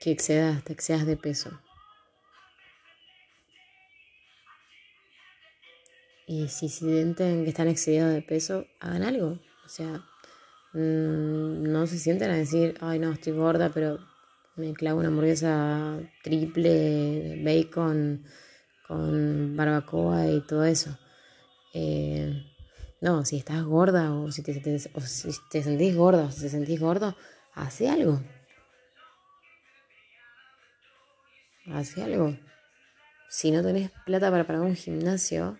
que 0.00 0.10
excedas, 0.10 0.64
te 0.64 0.72
excedas 0.72 1.06
de 1.06 1.16
peso. 1.16 1.50
Y 6.26 6.48
si 6.48 6.68
sienten 6.68 7.44
que 7.44 7.50
están 7.50 7.68
excedidos 7.68 8.12
de 8.12 8.22
peso, 8.22 8.66
hagan 8.80 9.02
algo. 9.02 9.38
O 9.66 9.68
sea, 9.68 10.02
mm, 10.72 11.70
no 11.70 11.86
se 11.86 11.98
sienten 11.98 12.30
a 12.30 12.36
decir, 12.36 12.76
ay 12.80 12.98
no, 12.98 13.12
estoy 13.12 13.34
gorda, 13.34 13.70
pero 13.70 13.98
me 14.56 14.72
clavo 14.72 15.00
una 15.00 15.08
hamburguesa 15.08 15.98
triple, 16.22 17.42
bacon, 17.44 18.24
con 18.86 19.56
barbacoa 19.56 20.28
y 20.28 20.40
todo 20.46 20.64
eso. 20.64 20.96
Eh, 21.74 22.53
no, 23.04 23.24
si 23.24 23.36
estás 23.36 23.62
gorda 23.64 24.12
o 24.14 24.30
si 24.32 24.42
te, 24.42 24.52
o 24.94 25.00
si 25.00 25.32
te 25.50 25.62
sentís 25.62 25.94
gorda 25.94 26.24
o 26.24 26.30
si 26.30 26.40
te 26.40 26.48
sentís 26.48 26.80
gordo, 26.80 27.14
hace 27.54 27.88
algo. 27.88 28.20
hace 31.66 32.02
algo. 32.02 32.36
Si 33.28 33.50
no 33.50 33.62
tenés 33.62 33.90
plata 34.06 34.30
para 34.30 34.46
pagar 34.46 34.62
un 34.62 34.76
gimnasio, 34.76 35.58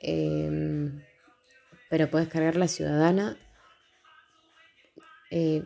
em, 0.00 1.00
pero 1.88 2.10
puedes 2.10 2.28
cargar 2.28 2.56
la 2.56 2.68
ciudadana, 2.68 3.36
eh, 5.30 5.64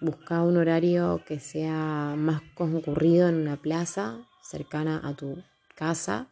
busca 0.00 0.42
un 0.42 0.56
horario 0.56 1.22
que 1.26 1.38
sea 1.38 2.14
más 2.16 2.42
concurrido 2.54 3.28
en 3.28 3.36
una 3.36 3.56
plaza 3.56 4.20
cercana 4.40 5.00
a 5.04 5.14
tu 5.14 5.42
casa 5.74 6.28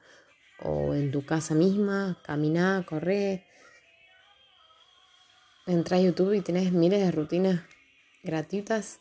o 0.56 0.94
en 0.94 1.10
tu 1.10 1.24
casa 1.24 1.54
misma, 1.54 2.16
caminá, 2.22 2.84
corre. 2.86 3.49
Entra 5.70 5.98
a 5.98 6.00
YouTube 6.00 6.32
y 6.32 6.40
tenés 6.40 6.72
miles 6.72 6.98
de 6.98 7.12
rutinas 7.12 7.62
gratuitas 8.24 8.98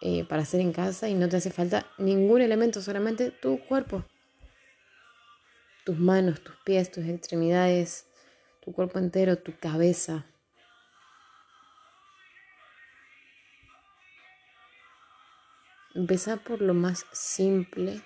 eh, 0.00 0.24
para 0.24 0.42
hacer 0.42 0.60
en 0.60 0.72
casa 0.72 1.08
y 1.08 1.14
no 1.14 1.28
te 1.28 1.36
hace 1.36 1.52
falta 1.52 1.86
ningún 1.98 2.42
elemento, 2.42 2.82
solamente 2.82 3.30
tu 3.30 3.60
cuerpo. 3.60 4.04
Tus 5.84 5.96
manos, 5.96 6.42
tus 6.42 6.56
pies, 6.64 6.90
tus 6.90 7.04
extremidades, 7.04 8.08
tu 8.60 8.72
cuerpo 8.72 8.98
entero, 8.98 9.38
tu 9.38 9.56
cabeza. 9.56 10.26
Empezar 15.94 16.42
por 16.42 16.60
lo 16.60 16.74
más 16.74 17.06
simple 17.12 18.02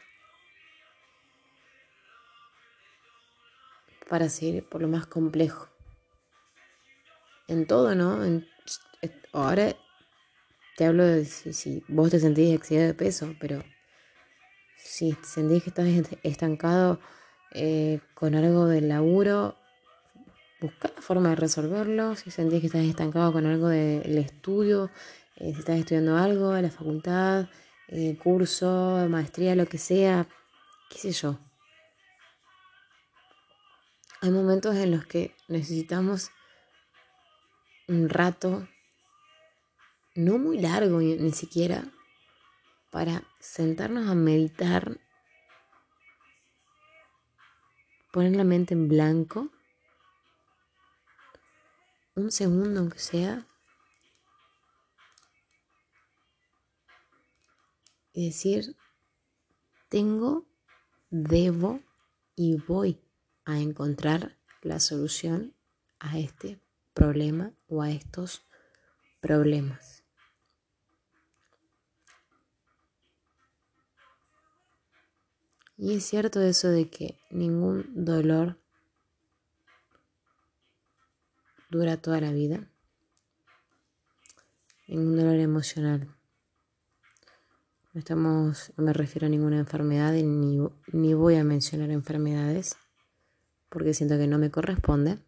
para 4.10 4.28
seguir 4.28 4.62
por 4.68 4.82
lo 4.82 4.88
más 4.88 5.06
complejo. 5.06 5.77
En 7.48 7.66
todo, 7.66 7.94
¿no? 7.94 8.20
ahora 9.32 9.74
te 10.76 10.84
hablo 10.84 11.04
de 11.04 11.24
si, 11.24 11.82
vos 11.88 12.10
te 12.10 12.20
sentís 12.20 12.54
excedido 12.54 12.86
de 12.86 12.94
peso, 12.94 13.34
pero 13.40 13.62
Si 14.76 15.16
sentís 15.22 15.62
que 15.64 15.70
estás 15.70 15.88
estancado 16.22 17.00
eh, 17.52 18.00
con 18.14 18.34
algo 18.34 18.66
del 18.66 18.88
laburo, 18.88 19.56
busca 20.60 20.92
la 20.94 21.02
forma 21.02 21.30
de 21.30 21.36
resolverlo. 21.36 22.14
Si 22.16 22.30
sentís 22.30 22.60
que 22.60 22.66
estás 22.66 22.84
estancado 22.84 23.32
con 23.32 23.46
algo 23.46 23.68
del 23.68 24.18
estudio, 24.18 24.90
eh, 25.36 25.52
si 25.52 25.60
estás 25.60 25.78
estudiando 25.78 26.16
algo 26.16 26.52
la 26.54 26.70
facultad, 26.70 27.48
eh, 27.88 28.16
curso, 28.22 29.06
maestría, 29.08 29.54
lo 29.54 29.66
que 29.66 29.78
sea, 29.78 30.28
qué 30.90 30.98
sé 30.98 31.12
yo. 31.12 31.38
Hay 34.20 34.30
momentos 34.30 34.76
en 34.76 34.90
los 34.90 35.06
que 35.06 35.34
necesitamos 35.48 36.30
un 37.88 38.10
rato, 38.10 38.68
no 40.14 40.38
muy 40.38 40.60
largo 40.60 41.00
ni 41.00 41.32
siquiera, 41.32 41.90
para 42.90 43.24
sentarnos 43.40 44.08
a 44.08 44.14
meditar, 44.14 45.00
poner 48.12 48.36
la 48.36 48.44
mente 48.44 48.74
en 48.74 48.88
blanco, 48.88 49.50
un 52.14 52.30
segundo 52.30 52.80
aunque 52.80 52.98
sea, 52.98 53.46
y 58.12 58.26
decir, 58.26 58.76
tengo, 59.88 60.44
debo 61.08 61.80
y 62.36 62.56
voy 62.56 63.00
a 63.46 63.58
encontrar 63.60 64.36
la 64.60 64.78
solución 64.78 65.54
a 66.00 66.18
este 66.18 66.60
problema 66.98 67.52
o 67.68 67.80
a 67.80 67.92
estos 67.92 68.42
problemas. 69.20 70.02
Y 75.76 75.94
es 75.94 76.04
cierto 76.04 76.40
eso 76.40 76.68
de 76.68 76.90
que 76.90 77.20
ningún 77.30 78.04
dolor 78.04 78.58
dura 81.70 81.96
toda 81.98 82.20
la 82.20 82.32
vida. 82.32 82.68
Ningún 84.88 85.16
dolor 85.16 85.36
emocional. 85.36 86.08
No 87.92 88.00
estamos, 88.00 88.72
no 88.76 88.84
me 88.84 88.92
refiero 88.92 89.28
a 89.28 89.30
ninguna 89.30 89.58
enfermedad 89.58 90.14
ni, 90.14 90.58
ni 90.92 91.14
voy 91.14 91.36
a 91.36 91.44
mencionar 91.44 91.90
enfermedades 91.90 92.76
porque 93.68 93.94
siento 93.94 94.18
que 94.18 94.26
no 94.26 94.38
me 94.38 94.50
corresponde. 94.50 95.27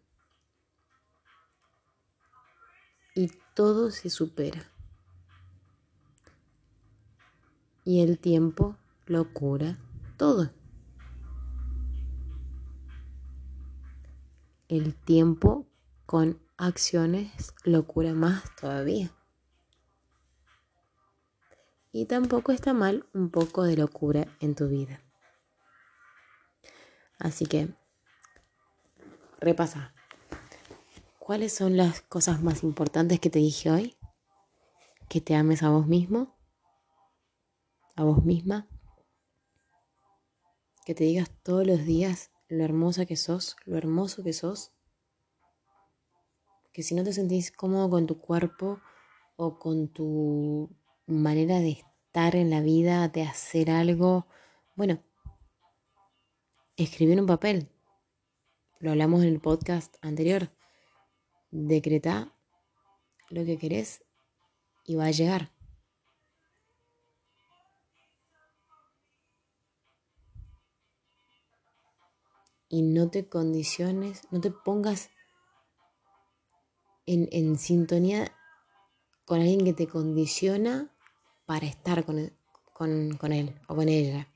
Y 3.13 3.31
todo 3.53 3.91
se 3.91 4.09
supera. 4.09 4.71
Y 7.83 8.01
el 8.01 8.19
tiempo 8.19 8.77
lo 9.05 9.33
cura 9.33 9.77
todo. 10.17 10.51
El 14.69 14.95
tiempo 14.95 15.67
con 16.05 16.39
acciones 16.57 17.53
lo 17.63 17.85
cura 17.85 18.13
más 18.13 18.55
todavía. 18.55 19.11
Y 21.91 22.05
tampoco 22.05 22.53
está 22.53 22.73
mal 22.73 23.05
un 23.13 23.29
poco 23.29 23.63
de 23.63 23.75
locura 23.75 24.27
en 24.39 24.55
tu 24.55 24.69
vida. 24.69 25.01
Así 27.19 27.45
que, 27.45 27.75
repasa. 29.39 29.93
¿Cuáles 31.31 31.53
son 31.53 31.77
las 31.77 32.01
cosas 32.01 32.43
más 32.43 32.61
importantes 32.61 33.21
que 33.21 33.29
te 33.29 33.39
dije 33.39 33.71
hoy? 33.71 33.95
Que 35.07 35.21
te 35.21 35.33
ames 35.33 35.63
a 35.63 35.69
vos 35.69 35.87
mismo, 35.87 36.35
a 37.95 38.03
vos 38.03 38.25
misma, 38.25 38.67
que 40.85 40.93
te 40.93 41.05
digas 41.05 41.31
todos 41.41 41.65
los 41.65 41.85
días 41.85 42.31
lo 42.49 42.65
hermosa 42.65 43.05
que 43.05 43.15
sos, 43.15 43.55
lo 43.63 43.77
hermoso 43.77 44.25
que 44.25 44.33
sos. 44.33 44.73
Que 46.73 46.83
si 46.83 46.95
no 46.95 47.03
te 47.05 47.13
sentís 47.13 47.49
cómodo 47.49 47.89
con 47.89 48.07
tu 48.07 48.19
cuerpo 48.19 48.81
o 49.37 49.57
con 49.57 49.87
tu 49.87 50.69
manera 51.07 51.59
de 51.59 51.69
estar 51.69 52.35
en 52.35 52.49
la 52.49 52.59
vida, 52.59 53.07
de 53.07 53.23
hacer 53.23 53.71
algo, 53.71 54.27
bueno, 54.75 55.01
escribir 56.75 57.13
en 57.13 57.21
un 57.21 57.27
papel. 57.27 57.69
Lo 58.79 58.91
hablamos 58.91 59.21
en 59.21 59.29
el 59.29 59.39
podcast 59.39 59.95
anterior. 60.01 60.51
Decreta 61.51 62.33
lo 63.29 63.45
que 63.45 63.57
querés 63.57 64.03
y 64.85 64.95
va 64.95 65.05
a 65.05 65.11
llegar. 65.11 65.51
y 72.71 72.83
no 72.83 73.09
te 73.09 73.27
condiciones, 73.27 74.21
no 74.31 74.39
te 74.39 74.49
pongas 74.49 75.09
en, 77.05 77.57
sintonía 77.57 78.31
con 79.25 79.41
alguien 79.41 79.65
que 79.65 79.73
te 79.73 79.87
condiciona 79.87 80.89
para 81.45 81.65
estar 81.65 82.05
con, 82.05 82.17
él, 82.17 82.33
con, 82.71 83.33
él 83.33 83.59
o 83.67 83.75
con 83.75 83.89
ella. 83.89 84.29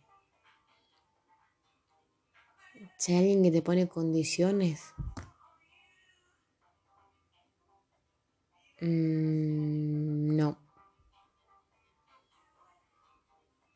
Si 2.98 3.14
hay 3.14 3.20
alguien 3.20 3.44
que 3.44 3.52
te 3.52 3.62
pone 3.62 3.88
condiciones, 3.88 4.82
mm, 8.82 10.36
no. 10.36 10.58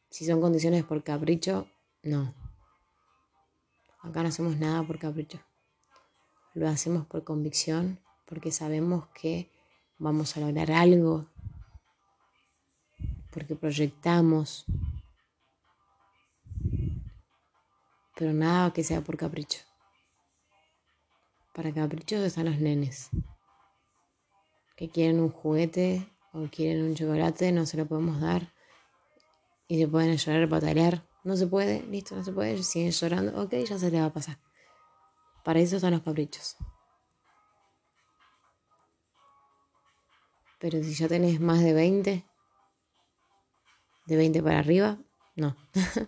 Si 0.10 0.26
son 0.26 0.42
condiciones 0.42 0.84
por 0.84 1.04
capricho, 1.04 1.68
no. 2.04 2.34
Acá 4.02 4.24
no 4.24 4.30
hacemos 4.30 4.58
nada 4.58 4.84
por 4.84 4.98
capricho. 4.98 5.40
Lo 6.54 6.68
hacemos 6.68 7.06
por 7.06 7.24
convicción, 7.24 8.00
porque 8.26 8.52
sabemos 8.52 9.08
que 9.10 9.52
vamos 9.98 10.36
a 10.36 10.40
lograr 10.40 10.72
algo, 10.72 11.28
porque 13.32 13.56
proyectamos, 13.56 14.66
pero 18.16 18.34
nada 18.34 18.74
que 18.74 18.84
sea 18.84 19.02
por 19.02 19.18
capricho. 19.18 19.60
Para 21.54 21.74
caprichos 21.74 22.22
están 22.22 22.46
los 22.46 22.60
nenes, 22.60 23.10
que 24.80 24.88
quieren 24.90 25.20
un 25.20 25.30
juguete 25.30 26.10
o 26.32 26.48
quieren 26.50 26.86
un 26.86 26.96
chocolate, 26.96 27.52
no 27.52 27.66
se 27.66 27.76
lo 27.76 27.86
podemos 27.86 28.22
dar 28.22 28.54
y 29.68 29.78
se 29.78 29.90
pueden 29.90 30.16
llorar, 30.16 30.48
patalear 30.48 31.04
no 31.26 31.36
se 31.36 31.48
puede, 31.48 31.82
listo, 31.84 32.16
no 32.16 32.24
se 32.24 32.32
puede, 32.32 32.64
siguen 32.64 32.92
llorando, 32.92 33.42
ok, 33.42 33.56
ya 33.56 33.78
se 33.78 33.92
le 33.92 34.00
va 34.00 34.06
a 34.06 34.14
pasar. 34.14 34.40
Para 35.44 35.60
eso 35.60 35.76
están 35.76 35.92
los 35.92 36.02
caprichos. 36.02 36.56
Pero 40.60 40.82
si 40.82 40.94
ya 40.94 41.10
tenés 41.10 41.42
más 41.42 41.60
de 41.62 41.74
20, 41.74 42.26
de 44.06 44.16
20 44.16 44.42
para 44.42 44.60
arriba, 44.60 44.98
no. 45.36 45.58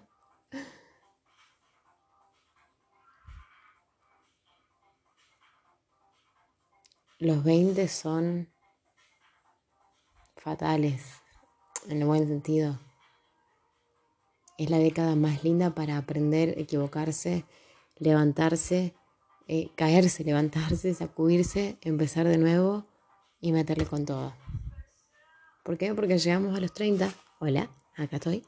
los 7.19 7.43
20 7.43 7.85
son 7.89 8.47
fatales, 10.41 11.21
en 11.87 12.01
el 12.01 12.07
buen 12.07 12.27
sentido. 12.27 12.79
Es 14.57 14.69
la 14.69 14.77
década 14.77 15.15
más 15.15 15.43
linda 15.43 15.73
para 15.75 15.97
aprender, 15.97 16.55
equivocarse, 16.57 17.45
levantarse, 17.97 18.95
eh, 19.47 19.69
caerse, 19.75 20.23
levantarse, 20.25 20.93
sacudirse, 20.93 21.77
empezar 21.81 22.27
de 22.27 22.37
nuevo 22.37 22.85
y 23.39 23.51
meterle 23.51 23.85
con 23.85 24.05
todo. 24.05 24.33
¿Por 25.63 25.77
qué? 25.77 25.93
Porque 25.93 26.17
llegamos 26.17 26.57
a 26.57 26.59
los 26.59 26.73
30, 26.73 27.13
hola, 27.39 27.69
acá 27.95 28.15
estoy, 28.15 28.43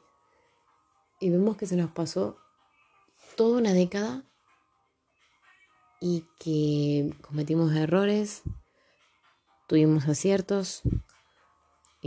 y 1.20 1.30
vemos 1.30 1.56
que 1.56 1.66
se 1.66 1.76
nos 1.76 1.90
pasó 1.92 2.36
toda 3.36 3.58
una 3.58 3.72
década 3.72 4.24
y 6.00 6.26
que 6.40 7.14
cometimos 7.22 7.72
errores, 7.72 8.42
tuvimos 9.68 10.08
aciertos, 10.08 10.82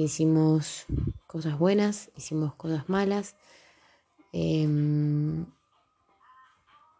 hicimos 0.04 0.86
cosas 1.28 1.58
buenas, 1.60 2.12
hicimos 2.16 2.54
cosas 2.56 2.88
malas, 2.89 3.36
Em, 4.34 5.45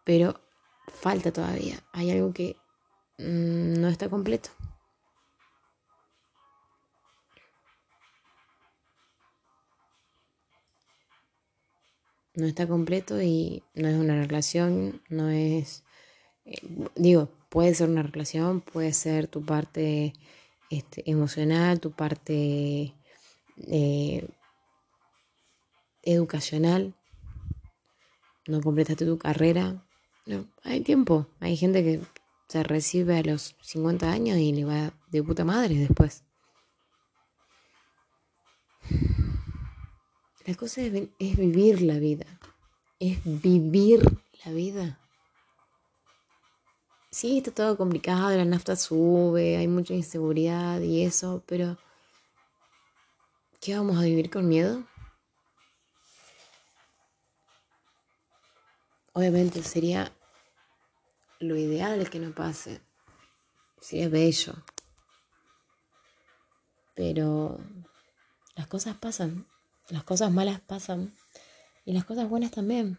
pero 0.04 0.40
falta 0.88 1.32
todavía. 1.32 1.78
Hay 1.92 2.10
algo 2.10 2.32
que 2.32 2.56
mm, 3.18 3.80
no 3.80 3.88
está 3.88 4.08
completo. 4.08 4.50
No 12.34 12.46
está 12.46 12.66
completo 12.68 13.20
y 13.20 13.62
no 13.74 13.88
es 13.88 13.96
una 13.96 14.14
relación, 14.22 15.02
no 15.08 15.28
es, 15.28 15.84
eh, 16.44 16.60
digo, 16.96 17.30
puede 17.48 17.74
ser 17.74 17.88
una 17.90 18.02
relación, 18.02 18.60
puede 18.60 18.92
ser 18.92 19.28
tu 19.28 19.44
parte 19.44 20.12
este, 20.70 21.10
emocional, 21.10 21.80
tu 21.80 21.92
parte 21.92 22.94
eh, 23.66 24.28
educacional, 26.02 26.94
no 28.46 28.60
completaste 28.60 29.04
tu 29.04 29.18
carrera. 29.18 29.84
No, 30.26 30.46
hay 30.62 30.80
tiempo. 30.80 31.26
Hay 31.40 31.56
gente 31.56 31.82
que 31.82 32.00
se 32.48 32.62
recibe 32.62 33.18
a 33.18 33.22
los 33.22 33.56
50 33.60 34.10
años 34.10 34.38
y 34.38 34.52
le 34.52 34.64
va 34.64 34.92
de 35.10 35.22
puta 35.22 35.44
madre 35.44 35.74
después. 35.76 36.24
La 40.46 40.54
cosa 40.54 40.80
es, 40.80 40.92
vivir 41.18 41.82
la 41.82 41.98
vida. 41.98 42.24
Es 42.98 43.18
vivir 43.24 44.00
la 44.46 44.52
vida. 44.52 44.98
Sí, 47.18 47.38
está 47.38 47.50
todo 47.50 47.76
complicado, 47.76 48.36
la 48.36 48.44
nafta 48.44 48.76
sube, 48.76 49.56
hay 49.56 49.66
mucha 49.66 49.92
inseguridad 49.92 50.78
y 50.80 51.02
eso, 51.02 51.42
pero 51.46 51.76
¿qué 53.60 53.74
vamos 53.76 53.98
a 53.98 54.02
vivir 54.02 54.30
con 54.30 54.46
miedo? 54.46 54.84
Obviamente 59.14 59.64
sería 59.64 60.12
lo 61.40 61.56
ideal 61.56 62.08
que 62.08 62.20
no 62.20 62.32
pase. 62.32 62.80
Sería 63.80 64.08
bello. 64.08 64.54
Pero 66.94 67.58
las 68.54 68.68
cosas 68.68 68.96
pasan. 68.96 69.44
Las 69.88 70.04
cosas 70.04 70.30
malas 70.30 70.60
pasan. 70.60 71.12
Y 71.84 71.94
las 71.94 72.04
cosas 72.04 72.28
buenas 72.28 72.52
también. 72.52 72.96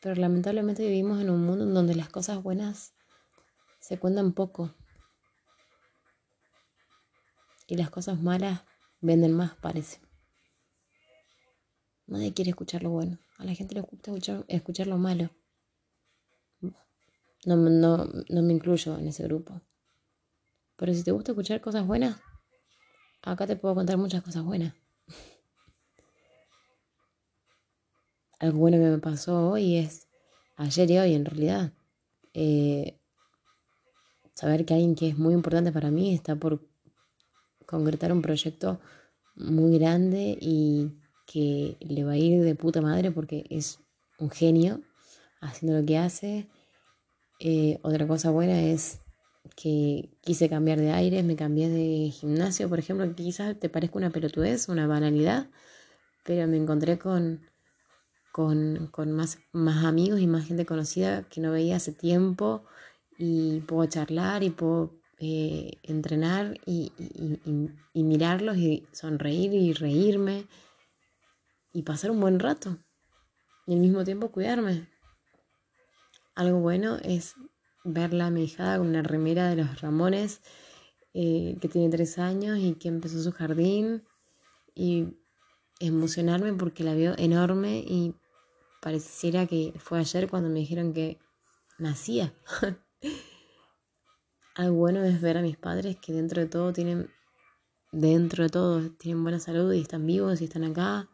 Pero 0.00 0.14
lamentablemente 0.14 0.82
vivimos 0.82 1.20
en 1.20 1.30
un 1.30 1.44
mundo 1.44 1.64
en 1.64 1.74
donde 1.74 1.94
las 1.94 2.08
cosas 2.08 2.42
buenas 2.42 2.94
se 3.80 3.98
cuentan 3.98 4.32
poco. 4.32 4.74
Y 7.66 7.76
las 7.76 7.90
cosas 7.90 8.20
malas 8.20 8.62
venden 9.00 9.32
más, 9.32 9.54
parece. 9.56 10.00
Nadie 12.06 12.34
quiere 12.34 12.50
escuchar 12.50 12.82
lo 12.82 12.90
bueno. 12.90 13.18
A 13.38 13.44
la 13.44 13.54
gente 13.54 13.74
le 13.74 13.82
gusta 13.82 14.12
escuchar, 14.48 14.86
lo 14.86 14.98
malo. 14.98 15.30
No, 16.60 17.56
no, 17.56 17.96
no 18.28 18.42
me 18.42 18.52
incluyo 18.52 18.98
en 18.98 19.06
ese 19.06 19.22
grupo. 19.24 19.60
Pero 20.76 20.92
si 20.92 21.04
te 21.04 21.12
gusta 21.12 21.32
escuchar 21.32 21.60
cosas 21.60 21.86
buenas, 21.86 22.18
acá 23.22 23.46
te 23.46 23.54
puedo 23.54 23.74
contar 23.74 23.96
muchas 23.96 24.22
cosas 24.22 24.42
buenas. 24.42 24.74
Algo 28.40 28.58
bueno 28.58 28.78
que 28.78 28.84
me 28.84 28.98
pasó 28.98 29.50
hoy 29.50 29.76
es, 29.76 30.08
ayer 30.56 30.90
y 30.90 30.98
hoy 30.98 31.14
en 31.14 31.26
realidad, 31.26 31.74
eh, 32.32 32.98
saber 34.34 34.64
que 34.64 34.72
alguien 34.72 34.94
que 34.94 35.08
es 35.08 35.18
muy 35.18 35.34
importante 35.34 35.72
para 35.72 35.90
mí 35.90 36.14
está 36.14 36.36
por 36.36 36.66
concretar 37.66 38.12
un 38.12 38.22
proyecto 38.22 38.80
muy 39.36 39.78
grande 39.78 40.38
y 40.40 40.90
que 41.26 41.76
le 41.80 42.02
va 42.02 42.12
a 42.12 42.16
ir 42.16 42.42
de 42.42 42.54
puta 42.54 42.80
madre 42.80 43.10
porque 43.10 43.44
es 43.50 43.78
un 44.18 44.30
genio 44.30 44.80
haciendo 45.42 45.78
lo 45.78 45.84
que 45.84 45.98
hace. 45.98 46.48
Eh, 47.40 47.78
otra 47.82 48.06
cosa 48.06 48.30
buena 48.30 48.58
es 48.62 49.00
que 49.54 50.08
quise 50.22 50.48
cambiar 50.48 50.80
de 50.80 50.92
aire, 50.92 51.22
me 51.22 51.36
cambié 51.36 51.68
de 51.68 52.10
gimnasio, 52.10 52.70
por 52.70 52.78
ejemplo, 52.78 53.06
que 53.06 53.22
quizás 53.22 53.60
te 53.60 53.68
parezca 53.68 53.98
una 53.98 54.08
pelotudez, 54.08 54.70
una 54.70 54.86
banalidad, 54.86 55.50
pero 56.24 56.48
me 56.48 56.56
encontré 56.56 56.98
con, 56.98 57.42
con, 58.32 58.90
más, 59.12 59.38
más 59.52 59.84
amigos 59.84 60.20
y 60.20 60.26
más 60.26 60.46
gente 60.46 60.66
conocida 60.66 61.22
que 61.24 61.40
no 61.40 61.52
veía 61.52 61.76
hace 61.76 61.92
tiempo 61.92 62.64
y 63.18 63.60
puedo 63.60 63.88
charlar 63.88 64.42
y 64.42 64.50
puedo 64.50 64.94
eh, 65.18 65.78
entrenar 65.82 66.58
y, 66.64 66.92
y, 67.92 68.02
mirarlos 68.02 68.56
y 68.56 68.86
sonreír 68.92 69.52
y 69.52 69.72
reírme 69.72 70.46
y 71.72 71.82
pasar 71.82 72.10
un 72.10 72.20
buen 72.20 72.38
rato 72.38 72.78
y 73.66 73.74
al 73.74 73.80
mismo 73.80 74.04
tiempo 74.04 74.30
cuidarme. 74.30 74.88
Algo 76.34 76.60
bueno 76.60 76.96
es 77.02 77.34
verla 77.84 78.26
a 78.26 78.30
mi 78.30 78.44
hijada 78.44 78.78
con 78.78 78.88
una 78.88 79.02
remera 79.02 79.48
de 79.48 79.56
los 79.56 79.80
Ramones 79.80 80.40
eh, 81.12 81.58
que 81.60 81.68
tiene 81.68 81.90
tres 81.90 82.18
años 82.18 82.58
y 82.58 82.74
que 82.74 82.88
empezó 82.88 83.20
su 83.20 83.32
jardín 83.32 84.04
y 84.74 85.18
emocionarme 85.80 86.52
porque 86.52 86.84
la 86.84 86.94
veo 86.94 87.14
enorme 87.18 87.78
y 87.78 88.14
pareciera 88.80 89.46
que 89.46 89.74
fue 89.78 89.98
ayer 90.00 90.28
cuando 90.28 90.48
me 90.48 90.60
dijeron 90.60 90.92
que 90.92 91.18
nacía. 91.78 92.34
Algo 94.54 94.76
bueno 94.76 95.04
es 95.04 95.20
ver 95.20 95.38
a 95.38 95.42
mis 95.42 95.56
padres 95.56 95.96
que 95.96 96.12
dentro 96.12 96.42
de 96.42 96.48
todo 96.48 96.72
tienen, 96.72 97.10
dentro 97.92 98.42
de 98.44 98.50
todo, 98.50 98.90
tienen 98.90 99.22
buena 99.22 99.38
salud 99.38 99.72
y 99.72 99.80
están 99.80 100.06
vivos 100.06 100.40
y 100.40 100.44
están 100.44 100.64
acá 100.64 101.08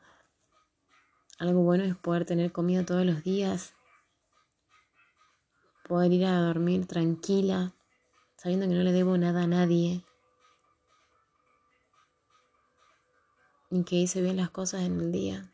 algo 1.38 1.62
bueno 1.62 1.84
es 1.84 1.94
poder 1.96 2.24
tener 2.24 2.50
comida 2.50 2.86
todos 2.86 3.04
los 3.04 3.22
días, 3.22 3.74
poder 5.86 6.10
ir 6.12 6.24
a 6.24 6.40
dormir 6.40 6.86
tranquila, 6.86 7.74
sabiendo 8.38 8.66
que 8.66 8.74
no 8.74 8.82
le 8.82 8.92
debo 8.92 9.18
nada 9.18 9.42
a 9.42 9.46
nadie, 9.46 10.02
y 13.70 13.84
que 13.84 13.96
hice 13.96 14.22
bien 14.22 14.38
las 14.38 14.48
cosas 14.48 14.82
en 14.82 14.98
el 14.98 15.12
día. 15.12 15.52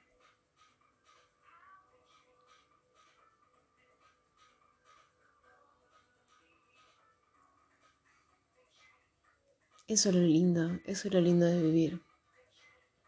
Eso 9.89 10.09
es 10.09 10.15
lo 10.15 10.23
lindo, 10.23 10.81
eso 10.87 11.09
es 11.09 11.15
lo 11.15 11.21
lindo 11.21 11.47
de 11.47 11.63
vivir 11.63 12.01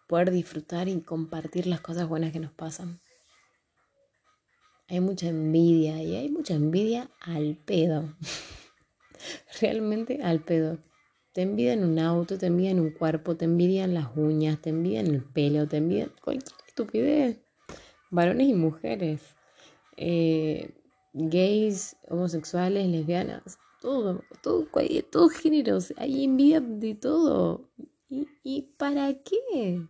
poder 0.06 0.30
disfrutar 0.30 0.88
y 0.88 1.00
compartir 1.00 1.66
las 1.66 1.80
cosas 1.80 2.08
buenas 2.08 2.32
que 2.32 2.40
nos 2.40 2.52
pasan. 2.52 3.00
Hay 4.88 5.00
mucha 5.00 5.28
envidia 5.28 6.02
y 6.02 6.14
hay 6.14 6.28
mucha 6.28 6.54
envidia 6.54 7.10
al 7.20 7.56
pedo. 7.56 8.14
Realmente 9.60 10.22
al 10.22 10.40
pedo. 10.40 10.78
Te 11.32 11.42
envidian 11.42 11.82
un 11.82 11.98
auto, 11.98 12.38
te 12.38 12.46
envidian 12.46 12.78
un 12.78 12.90
cuerpo, 12.90 13.36
te 13.36 13.46
envidian 13.46 13.94
las 13.94 14.16
uñas, 14.16 14.60
te 14.60 14.70
envidian 14.70 15.06
el 15.06 15.24
pelo, 15.24 15.66
te 15.66 15.78
envidian 15.78 16.12
cualquier 16.22 16.54
estupidez. 16.68 17.40
Varones 18.10 18.48
y 18.48 18.54
mujeres. 18.54 19.34
Eh, 19.96 20.74
gays, 21.12 21.96
homosexuales, 22.08 22.86
lesbianas, 22.86 23.58
todo, 23.84 24.24
todo, 24.40 24.66
todo 25.10 25.28
géneros. 25.28 25.92
Hay 25.98 26.24
envidia 26.24 26.62
de 26.62 26.94
todo. 26.94 27.68
¿Y, 28.08 28.26
¿Y 28.42 28.62
para 28.78 29.12
qué? 29.22 29.86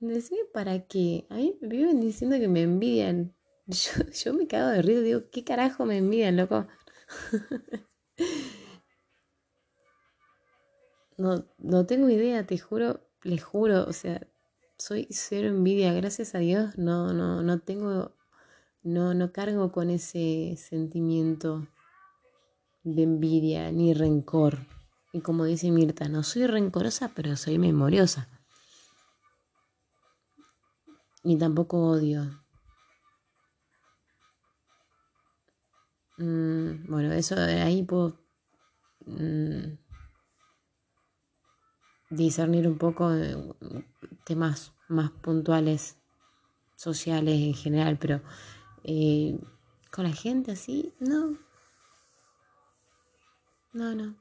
Decime 0.00 0.40
para 0.52 0.86
qué. 0.86 1.26
A 1.30 1.36
mí 1.36 1.56
me 1.62 1.68
viven 1.68 2.00
diciendo 2.02 2.38
que 2.38 2.48
me 2.48 2.62
envidian. 2.62 3.34
Yo, 4.22 4.34
me 4.34 4.46
cago 4.46 4.68
de 4.68 4.82
risa, 4.82 5.00
digo, 5.00 5.30
¿qué 5.30 5.44
carajo 5.44 5.86
me 5.86 5.96
envidian, 5.96 6.36
loco? 6.36 6.66
No, 11.18 11.44
no 11.58 11.86
tengo 11.86 12.08
idea, 12.08 12.46
te 12.46 12.58
juro, 12.58 13.00
les 13.22 13.44
juro, 13.44 13.84
o 13.86 13.92
sea, 13.92 14.26
soy 14.76 15.06
cero 15.10 15.48
envidia, 15.48 15.92
gracias 15.92 16.34
a 16.34 16.38
Dios, 16.38 16.76
no, 16.78 17.12
no, 17.12 17.42
no 17.42 17.60
tengo, 17.60 18.16
no, 18.82 19.14
no 19.14 19.30
cargo 19.30 19.70
con 19.70 19.90
ese 19.90 20.56
sentimiento 20.56 21.68
de 22.84 23.02
envidia 23.02 23.70
ni 23.72 23.94
rencor. 23.94 24.58
Y 25.12 25.20
como 25.20 25.44
dice 25.44 25.70
Mirta, 25.70 26.08
no 26.08 26.22
soy 26.22 26.46
rencorosa, 26.46 27.12
pero 27.14 27.36
soy 27.36 27.58
memoriosa 27.58 28.28
ni 31.24 31.38
tampoco 31.38 31.78
odio. 31.78 32.42
Mm, 36.18 36.86
bueno, 36.88 37.12
eso 37.12 37.36
de 37.36 37.62
ahí 37.62 37.82
puedo 37.82 38.18
mm, 39.06 39.78
discernir 42.10 42.68
un 42.68 42.78
poco 42.78 43.10
temas 44.24 44.72
más 44.88 45.10
puntuales, 45.10 45.96
sociales 46.76 47.40
en 47.40 47.54
general, 47.54 47.98
pero 47.98 48.20
eh, 48.84 49.38
con 49.90 50.04
la 50.04 50.12
gente 50.12 50.52
así, 50.52 50.92
no. 51.00 51.38
No, 53.72 53.94
no. 53.94 54.16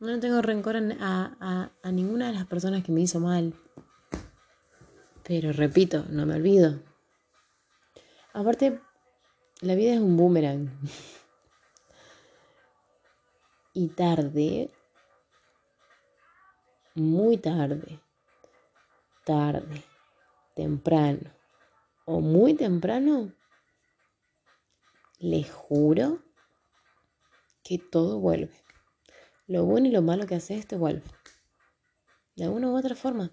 No 0.00 0.20
tengo 0.20 0.42
rencor 0.42 0.76
a, 0.76 1.70
a 1.82 1.92
ninguna 1.92 2.28
de 2.28 2.34
las 2.34 2.46
personas 2.46 2.84
que 2.84 2.92
me 2.92 3.00
hizo 3.00 3.18
mal. 3.20 3.54
Pero 5.24 5.52
repito, 5.52 6.04
no 6.08 6.24
me 6.24 6.36
olvido. 6.36 6.80
Aparte, 8.32 8.80
la 9.60 9.74
vida 9.74 9.94
es 9.94 10.00
un 10.00 10.16
boomerang. 10.16 10.70
y 13.72 13.88
tarde, 13.88 14.70
muy 16.94 17.36
tarde, 17.36 18.00
tarde, 19.24 19.82
temprano 20.54 21.30
o 22.04 22.20
muy 22.20 22.54
temprano, 22.54 23.32
les 25.20 25.50
juro 25.50 26.18
que 27.68 27.76
todo 27.78 28.18
vuelve. 28.18 28.64
Lo 29.46 29.66
bueno 29.66 29.88
y 29.88 29.90
lo 29.90 30.00
malo 30.00 30.26
que 30.26 30.34
haces 30.34 30.66
te 30.66 30.74
vuelve. 30.74 31.02
De 32.34 32.44
alguna 32.44 32.68
u 32.68 32.78
otra 32.78 32.94
forma. 32.94 33.30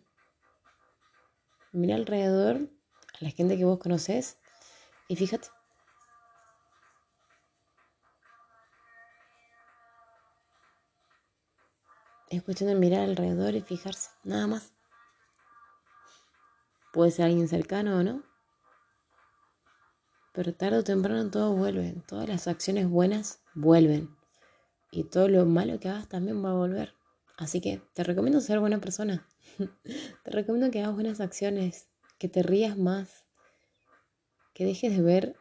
Mira 1.72 1.96
alrededor 1.96 2.70
a 3.14 3.24
la 3.24 3.30
gente 3.30 3.58
que 3.58 3.64
vos 3.64 3.80
conoces 3.80 4.38
y 5.08 5.16
fíjate. 5.16 5.48
Es 12.30 12.44
cuestión 12.44 12.68
de 12.70 12.76
mirar 12.76 13.02
alrededor 13.02 13.56
y 13.56 13.62
fijarse, 13.62 14.10
nada 14.26 14.48
más. 14.48 14.74
Puede 16.92 17.12
ser 17.12 17.28
alguien 17.28 17.48
cercano 17.48 18.00
o 18.00 18.04
no. 18.04 18.22
Pero 20.34 20.54
tarde 20.54 20.80
o 20.80 20.84
temprano 20.84 21.30
todo 21.30 21.54
vuelve. 21.54 22.04
Todas 22.06 22.28
las 22.28 22.50
acciones 22.50 22.90
buenas 22.90 23.40
vuelven. 23.54 24.15
Y 24.96 25.04
todo 25.04 25.28
lo 25.28 25.46
malo 25.46 25.78
que 25.78 25.90
hagas 25.90 26.08
también 26.08 26.44
va 26.44 26.52
a 26.52 26.54
volver. 26.54 26.94
Así 27.36 27.60
que 27.60 27.82
te 27.94 28.06
recomiendo 28.06 28.40
ser 28.40 28.62
buena 28.62 28.80
persona. 28.80 29.28
te 30.24 30.32
recomiendo 30.32 30.72
que 30.72 30.82
hagas 30.82 30.96
buenas 30.96 31.20
acciones, 31.20 31.90
que 32.18 32.30
te 32.30 32.42
rías 32.42 32.78
más, 32.78 33.26
que 34.54 34.64
dejes 34.64 34.96
de 34.96 35.04
ver 35.04 35.36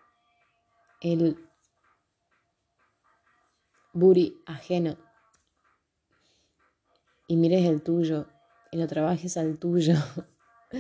el 1.01 1.39
buri 3.93 4.43
ajeno 4.45 4.97
y 7.29 7.37
mires 7.37 7.65
el 7.65 7.81
tuyo 7.81 8.27
y 8.73 8.79
lo 8.79 8.89
trabajes 8.89 9.37
al 9.37 9.61
tuyo. 9.61 9.95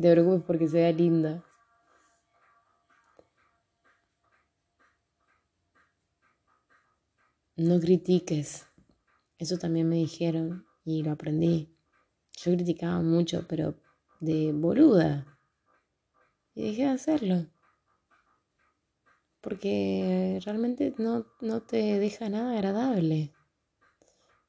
Te 0.00 0.12
preocupes 0.12 0.44
porque 0.46 0.66
sea 0.66 0.90
linda. 0.92 1.44
No 7.56 7.80
critiques. 7.80 8.66
Eso 9.38 9.56
también 9.56 9.88
me 9.88 9.96
dijeron 9.96 10.66
y 10.84 11.02
lo 11.02 11.12
aprendí. 11.12 11.74
Yo 12.36 12.52
criticaba 12.52 13.00
mucho, 13.00 13.46
pero 13.48 13.80
de 14.20 14.52
boluda. 14.52 15.38
Y 16.54 16.64
dejé 16.64 16.82
de 16.82 16.88
hacerlo. 16.88 17.46
Porque 19.40 20.38
realmente 20.44 20.94
no, 20.98 21.24
no 21.40 21.62
te 21.62 21.98
deja 21.98 22.28
nada 22.28 22.52
agradable. 22.52 23.32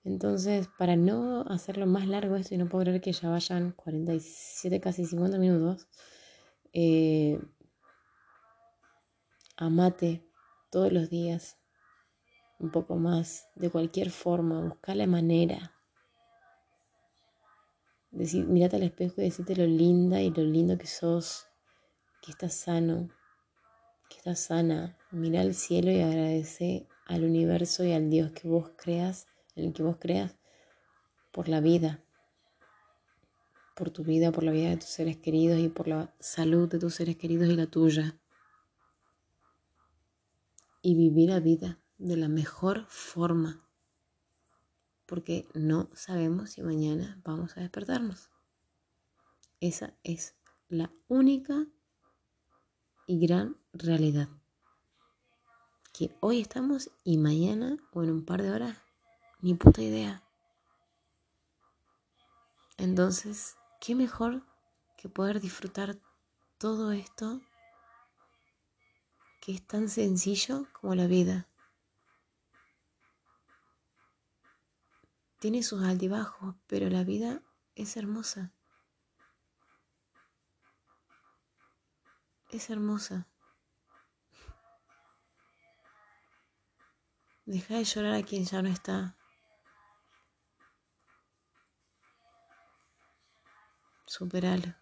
Entonces, 0.04 0.68
para 0.78 0.98
no 0.98 1.44
hacerlo 1.48 1.86
más 1.86 2.08
largo 2.08 2.36
esto 2.36 2.56
y 2.56 2.58
no 2.58 2.68
puedo 2.68 3.00
que 3.00 3.12
ya 3.14 3.30
vayan 3.30 3.72
47, 3.72 4.82
casi 4.82 5.06
50 5.06 5.38
minutos, 5.38 5.88
eh, 6.74 7.40
amate 9.56 10.26
todos 10.72 10.92
los 10.92 11.10
días 11.10 11.57
un 12.60 12.72
poco 12.72 12.96
más, 12.96 13.50
de 13.56 13.70
cualquier 13.70 14.10
forma, 14.10 14.62
busca 14.62 14.96
la 14.96 15.08
manera. 15.08 15.74
Decir, 18.12 18.48
mirate 18.48 18.78
al 18.78 18.84
espejo 18.84 19.22
y 19.22 19.26
decirte 19.26 19.56
lo 19.56 19.66
linda 19.66 20.22
y 20.22 20.32
lo 20.32 20.44
lindo 20.44 20.78
que 20.78 20.88
sos, 20.88 21.48
que 22.22 22.32
estás 22.32 22.56
sano, 22.56 23.10
que 24.10 24.18
estás 24.18 24.40
sana. 24.40 24.98
Mira 25.12 25.42
al 25.42 25.54
cielo 25.54 25.92
y 25.92 26.02
agradece 26.02 26.88
al 27.06 27.24
universo 27.24 27.84
y 27.84 27.92
al 27.92 28.10
Dios 28.10 28.32
que 28.32 28.48
vos 28.48 28.72
creas 28.76 29.28
en 29.56 29.66
el 29.66 29.74
que 29.74 29.84
vos 29.84 29.98
creas 30.00 30.36
por 31.32 31.50
la 31.50 31.62
vida, 31.62 32.04
por 33.76 33.92
tu 33.92 34.04
vida, 34.04 34.32
por 34.32 34.44
la 34.44 34.52
vida 34.52 34.70
de 34.70 34.78
tus 34.78 34.90
seres 34.90 35.18
queridos 35.18 35.60
y 35.60 35.70
por 35.70 35.88
la 35.88 36.14
salud 36.20 36.68
de 36.70 36.80
tus 36.80 36.96
seres 36.96 37.18
queridos 37.18 37.50
y 37.50 37.56
la 37.56 37.68
tuya. 37.68 38.20
Y 40.82 40.96
vivir 40.96 41.30
la 41.30 41.40
vida 41.40 41.80
de 41.98 42.18
la 42.18 42.28
mejor 42.28 42.86
forma, 42.88 43.64
porque 45.06 45.48
no 45.54 45.90
sabemos 45.94 46.52
si 46.52 46.62
mañana 46.62 47.20
vamos 47.24 47.58
a 47.58 47.62
despertarnos. 47.62 48.30
Esa 49.60 49.94
es 50.04 50.36
la 50.70 50.92
única 51.08 51.66
y 53.08 53.20
gran 53.20 53.58
realidad. 53.74 54.30
Que 55.94 56.16
hoy 56.20 56.42
estamos 56.42 56.92
y 57.04 57.18
mañana 57.18 57.78
o 57.92 58.04
en 58.04 58.12
un 58.12 58.26
par 58.26 58.44
de 58.44 58.52
horas 58.52 58.78
ni 59.42 59.56
puta 59.56 59.82
idea. 59.82 60.24
Entonces, 62.78 63.56
¿qué 63.82 63.96
mejor 63.96 64.44
que 64.98 65.10
poder 65.10 65.42
disfrutar 65.42 65.98
todo 66.60 66.92
esto 66.92 67.42
que 69.42 69.54
es 69.54 69.66
tan 69.66 69.90
sencillo 69.90 70.68
como 70.74 70.94
la 70.94 71.08
vida? 71.08 71.48
Tiene 75.40 75.64
sus 75.64 75.84
altibajos, 75.84 76.56
pero 76.68 76.90
la 76.90 77.04
vida 77.04 77.42
es 77.76 77.98
hermosa. 77.98 78.52
Es 82.50 82.70
hermosa. 82.70 83.28
Deja 87.46 87.76
de 87.76 87.84
llorar 87.84 88.16
a 88.16 88.24
quien 88.24 88.46
ya 88.46 88.62
no 88.62 88.70
está. 88.70 89.18
superalo. 94.08 94.74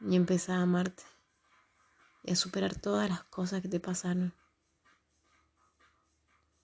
Y 0.00 0.14
empezar 0.14 0.58
a 0.58 0.62
amarte 0.62 1.02
y 2.22 2.32
a 2.32 2.36
superar 2.36 2.76
todas 2.76 3.08
las 3.08 3.24
cosas 3.24 3.62
que 3.62 3.68
te 3.68 3.80
pasaron. 3.80 4.34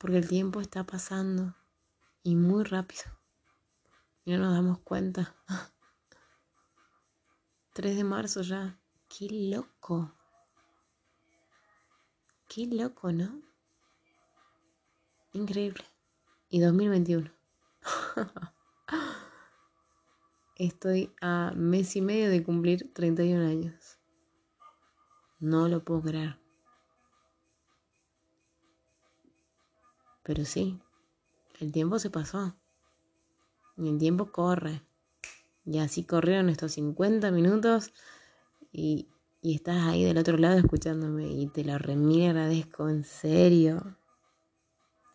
Porque 0.02 0.18
el 0.18 0.28
tiempo 0.28 0.60
está 0.60 0.82
pasando 0.82 1.54
y 2.24 2.34
muy 2.34 2.64
rápido. 2.64 3.04
Y 4.24 4.32
no 4.32 4.38
nos 4.38 4.52
damos 4.52 4.80
cuenta. 4.80 5.36
3 7.72 7.96
de 7.96 8.02
marzo 8.02 8.42
ya. 8.42 8.80
Qué 9.08 9.28
loco. 9.30 10.12
Qué 12.48 12.66
loco, 12.66 13.12
¿no? 13.12 13.42
Increíble. 15.34 15.84
Y 16.48 16.58
2021. 16.58 17.30
Estoy 20.56 21.14
a 21.20 21.52
mes 21.54 21.94
y 21.94 22.00
medio 22.00 22.28
de 22.28 22.42
cumplir 22.42 22.92
31 22.92 23.46
años. 23.46 24.00
No 25.38 25.68
lo 25.68 25.84
puedo 25.84 26.02
creer. 26.02 26.41
Pero 30.22 30.44
sí, 30.44 30.78
el 31.60 31.72
tiempo 31.72 31.98
se 31.98 32.10
pasó. 32.10 32.54
Y 33.76 33.88
el 33.88 33.98
tiempo 33.98 34.30
corre. 34.32 34.82
Y 35.64 35.78
así 35.78 36.04
corrieron 36.04 36.48
estos 36.48 36.72
50 36.72 37.30
minutos 37.30 37.92
y, 38.72 39.08
y 39.40 39.54
estás 39.54 39.84
ahí 39.84 40.04
del 40.04 40.18
otro 40.18 40.36
lado 40.36 40.58
escuchándome 40.58 41.26
y 41.30 41.46
te 41.48 41.64
lo 41.64 41.78
remil 41.78 42.30
agradezco, 42.30 42.88
en 42.88 43.04
serio. 43.04 43.96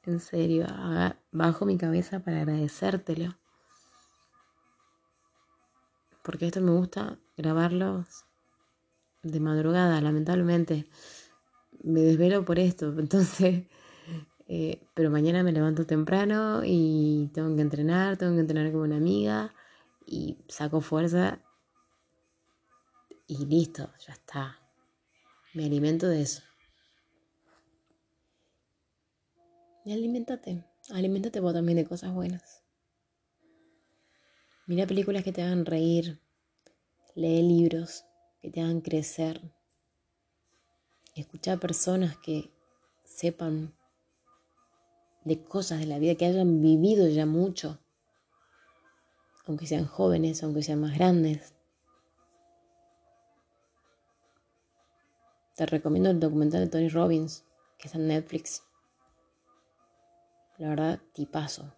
En 0.05 0.19
serio, 0.19 0.65
bajo 1.31 1.65
mi 1.65 1.77
cabeza 1.77 2.19
para 2.21 2.41
agradecértelo 2.41 3.35
porque 6.27 6.47
esto 6.47 6.59
me 6.59 6.71
gusta 6.71 7.17
grabarlo 7.37 8.05
de 9.23 9.39
madrugada, 9.39 10.01
lamentablemente. 10.01 10.85
Me 11.83 12.01
desvelo 12.01 12.43
por 12.43 12.59
esto, 12.59 12.93
entonces, 12.99 13.63
eh, 14.47 14.81
pero 14.93 15.09
mañana 15.09 15.43
me 15.43 15.51
levanto 15.51 15.85
temprano 15.85 16.61
y 16.63 17.29
tengo 17.33 17.53
que 17.55 17.61
entrenar, 17.61 18.17
tengo 18.17 18.33
que 18.35 18.41
entrenar 18.41 18.71
con 18.71 18.81
una 18.81 18.95
amiga 18.95 19.53
y 20.05 20.37
saco 20.47 20.79
fuerza 20.79 21.39
y 23.27 23.45
listo, 23.45 23.91
ya 24.05 24.13
está. 24.13 24.57
Me 25.53 25.65
alimento 25.65 26.07
de 26.07 26.21
eso. 26.21 26.43
Y 29.83 29.91
alimentate, 29.91 30.63
alimentate 30.91 31.39
vos 31.41 31.53
también 31.53 31.77
de 31.77 31.85
cosas 31.85 32.13
buenas. 32.13 32.63
Mira 34.65 34.85
películas 34.85 35.23
que 35.23 35.31
te 35.31 35.41
hagan 35.41 35.65
reír, 35.65 36.19
lee 37.15 37.41
libros 37.41 38.05
que 38.41 38.49
te 38.49 38.61
hagan 38.61 38.81
crecer, 38.81 39.41
escucha 41.15 41.53
a 41.53 41.57
personas 41.57 42.17
que 42.17 42.51
sepan 43.05 43.76
de 45.27 45.43
cosas 45.43 45.79
de 45.79 45.85
la 45.85 45.99
vida, 45.99 46.15
que 46.15 46.25
hayan 46.25 46.61
vivido 46.61 47.07
ya 47.07 47.25
mucho, 47.25 47.79
aunque 49.45 49.67
sean 49.67 49.85
jóvenes, 49.85 50.43
aunque 50.43 50.63
sean 50.63 50.81
más 50.81 50.95
grandes. 50.95 51.53
Te 55.55 55.65
recomiendo 55.65 56.09
el 56.09 56.19
documental 56.19 56.61
de 56.61 56.67
Tony 56.67 56.89
Robbins, 56.89 57.43
que 57.77 57.87
está 57.87 57.97
en 57.97 58.07
Netflix. 58.07 58.63
La 60.57 60.69
verdad, 60.69 60.99
tipazo 61.13 61.73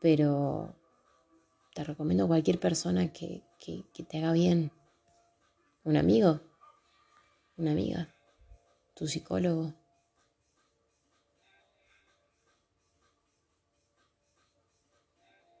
pero 0.00 0.74
te 1.74 1.84
recomiendo 1.84 2.26
cualquier 2.26 2.58
persona 2.58 3.12
que, 3.12 3.42
te 4.08 4.18
haga 4.18 4.32
bien. 4.32 4.70
Un 5.84 5.96
amigo, 5.96 6.40
una 7.56 7.72
amiga, 7.72 8.08
tu 8.94 9.06
psicólogo. 9.06 9.72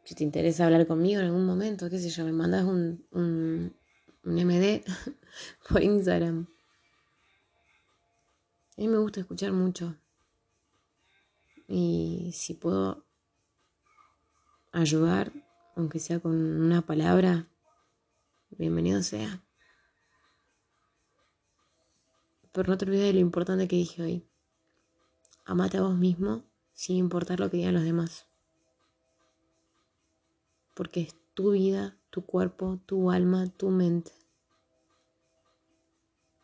Si 0.08 0.14
te 0.14 0.24
interesa 0.24 0.64
hablar 0.64 0.86
conmigo 0.86 1.20
en 1.20 1.26
algún 1.26 1.44
momento, 1.44 1.90
qué 1.90 1.98
sé 1.98 2.08
yo, 2.08 2.24
me 2.24 2.32
mandas 2.32 2.64
un, 2.64 3.06
un, 3.10 3.76
un 4.24 4.38
MD 4.38 4.82
por 5.68 5.82
Instagram. 5.82 6.46
A 8.78 8.80
mí 8.80 8.88
me 8.88 8.96
gusta 8.96 9.20
escuchar 9.20 9.52
mucho. 9.52 9.96
Y 11.66 12.30
si 12.32 12.54
puedo 12.54 13.04
ayudar, 14.72 15.30
aunque 15.76 15.98
sea 15.98 16.20
con 16.20 16.32
una 16.34 16.80
palabra, 16.80 17.46
bienvenido 18.48 19.02
sea. 19.02 19.42
Pero 22.52 22.70
no 22.70 22.78
te 22.78 22.86
olvides 22.86 23.08
de 23.08 23.12
lo 23.12 23.20
importante 23.20 23.68
que 23.68 23.76
dije 23.76 24.02
hoy. 24.02 24.26
Amate 25.44 25.76
a 25.76 25.82
vos 25.82 25.98
mismo 25.98 26.44
sin 26.72 26.96
importar 26.96 27.40
lo 27.40 27.50
que 27.50 27.58
digan 27.58 27.74
los 27.74 27.84
demás. 27.84 28.27
Porque 30.78 31.00
es 31.00 31.16
tu 31.34 31.50
vida, 31.50 31.96
tu 32.08 32.24
cuerpo, 32.24 32.78
tu 32.86 33.10
alma, 33.10 33.48
tu 33.48 33.68
mente. 33.68 34.12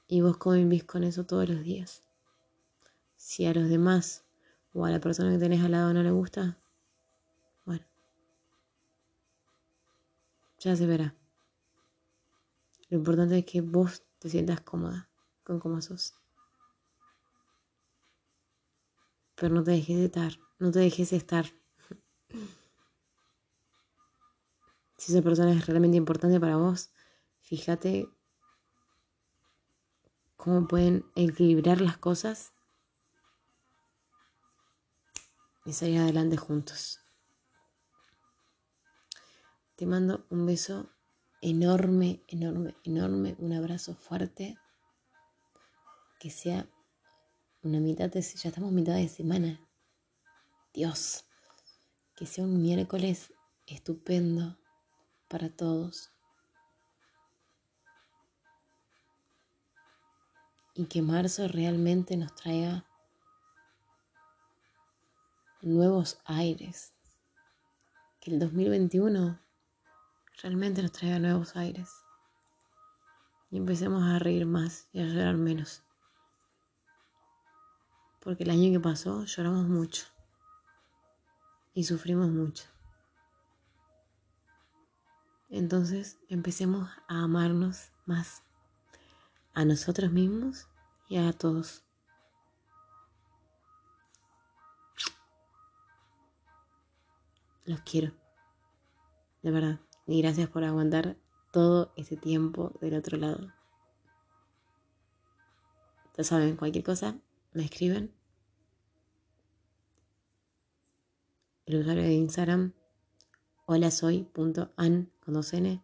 Y 0.09 0.22
vos 0.22 0.39
convivís 0.39 0.82
con 0.82 1.05
eso 1.05 1.24
todos 1.24 1.49
los 1.49 1.62
días. 1.62 2.03
Si 3.14 3.47
a 3.47 3.55
los 3.55 3.68
demás 3.68 4.24
o 4.72 4.85
a 4.85 4.91
la 4.91 4.99
persona 4.99 5.30
que 5.30 5.39
tenés 5.39 5.62
al 5.62 5.70
lado 5.70 5.95
no 5.95 6.03
le 6.03 6.11
gusta, 6.11 6.59
bueno, 7.64 7.85
ya 10.59 10.74
se 10.74 10.85
verá. 10.85 11.14
Lo 12.89 12.99
importante 12.99 13.39
es 13.39 13.45
que 13.47 13.61
vos 13.61 14.03
te 14.18 14.28
sientas 14.30 14.62
cómoda 14.62 15.09
con 15.45 15.61
cómo 15.61 15.80
sos. 15.80 16.12
Pero 19.37 19.55
no 19.55 19.62
te 19.62 19.70
dejes 19.70 19.97
de 19.97 20.07
estar, 20.07 20.32
no 20.59 20.72
te 20.72 20.80
dejes 20.80 21.11
de 21.11 21.18
estar. 21.18 21.47
Si 25.05 25.13
esa 25.13 25.21
persona 25.21 25.53
es 25.53 25.67
realmente 25.67 25.99
importante 25.99 26.41
para 26.41 26.57
vos, 26.57 26.91
fíjate 27.43 28.09
cómo 30.35 30.67
pueden 30.67 31.05
equilibrar 31.15 31.83
las 31.83 31.99
cosas 31.99 32.55
y 35.67 35.75
salir 35.75 35.99
adelante 35.99 36.39
juntos. 36.39 37.01
Te 39.77 39.85
mando 39.85 40.25
un 40.31 40.47
beso 40.47 40.89
enorme, 41.43 42.25
enorme, 42.27 42.75
enorme, 42.83 43.37
un 43.41 43.53
abrazo 43.53 43.95
fuerte. 43.95 44.57
Que 46.19 46.31
sea 46.31 46.67
una 47.61 47.79
mitad 47.79 48.09
de, 48.09 48.23
ya 48.23 48.49
estamos 48.49 48.73
mitad 48.73 48.95
de 48.95 49.09
semana. 49.11 49.69
Dios, 50.73 51.27
que 52.17 52.25
sea 52.25 52.45
un 52.45 52.63
miércoles 52.63 53.35
estupendo 53.67 54.64
para 55.35 55.51
todos. 55.51 56.12
Y 60.76 60.87
que 60.87 61.03
marzo 61.03 61.49
realmente 61.49 62.16
nos 62.16 62.32
traiga 62.37 62.85
nuevos 65.61 66.20
aires. 66.24 66.93
Que 68.20 68.30
el 68.30 68.39
2021 68.39 69.41
realmente 70.41 70.82
nos 70.82 70.93
traiga 70.93 71.18
nuevos 71.18 71.57
aires. 71.57 71.91
Y 73.51 73.57
empecemos 73.57 74.05
a 74.05 74.20
reír 74.20 74.47
más 74.47 74.87
y 74.93 75.01
a 75.01 75.07
llorar 75.07 75.35
menos. 75.35 75.82
Porque 78.20 78.45
el 78.45 78.51
año 78.51 78.70
que 78.70 78.78
pasó 78.78 79.24
lloramos 79.24 79.66
mucho. 79.66 80.07
Y 81.74 81.82
sufrimos 81.82 82.28
mucho. 82.30 82.74
Entonces 85.55 86.19
empecemos 86.29 86.91
a 87.07 87.23
amarnos 87.23 87.93
más 88.07 88.43
a 89.53 89.65
nosotros 89.65 90.11
mismos 90.11 90.67
y 91.09 91.17
a 91.17 91.33
todos. 91.33 91.85
Los 97.67 97.81
quiero. 97.83 98.13
De 99.45 99.53
verdad. 99.53 99.79
Y 100.09 100.21
gracias 100.23 100.49
por 100.49 100.65
aguantar 100.65 101.17
todo 101.53 101.93
ese 101.95 102.17
tiempo 102.17 102.77
del 102.81 102.97
otro 102.97 103.17
lado. 103.17 103.55
Ya 106.19 106.25
saben, 106.25 106.57
cualquier 106.57 106.83
cosa, 106.83 107.21
me 107.53 107.65
escriben. 107.65 108.13
El 111.67 111.77
usuario 111.77 112.03
de 112.03 112.13
Instagram, 112.13 112.75
hola 113.67 113.91
soy 113.91 114.25
punto 114.25 114.73
an 114.77 115.11
con 115.25 115.35
dos 115.35 115.55
n. 115.55 115.83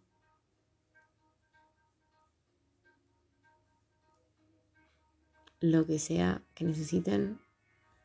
Lo 5.61 5.87
que 5.87 5.99
sea 5.99 6.43
que 6.55 6.65
necesiten 6.65 7.41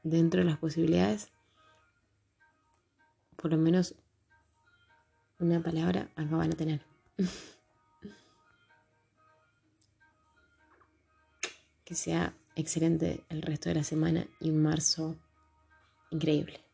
dentro 0.04 0.40
de 0.40 0.46
las 0.46 0.58
posibilidades 0.58 1.32
por 3.36 3.52
lo 3.52 3.58
menos 3.58 3.96
una 5.40 5.62
palabra 5.62 6.10
acá 6.16 6.36
van 6.36 6.54
a 6.54 6.56
tener. 6.56 6.82
que 11.84 11.94
sea 11.94 12.34
excelente 12.56 13.24
el 13.30 13.44
resto 13.44 13.70
de 13.70 13.76
la 13.76 13.84
semana 13.84 14.26
y 14.40 14.50
un 14.50 14.64
marzo 14.64 15.16
increíble. 16.10 16.65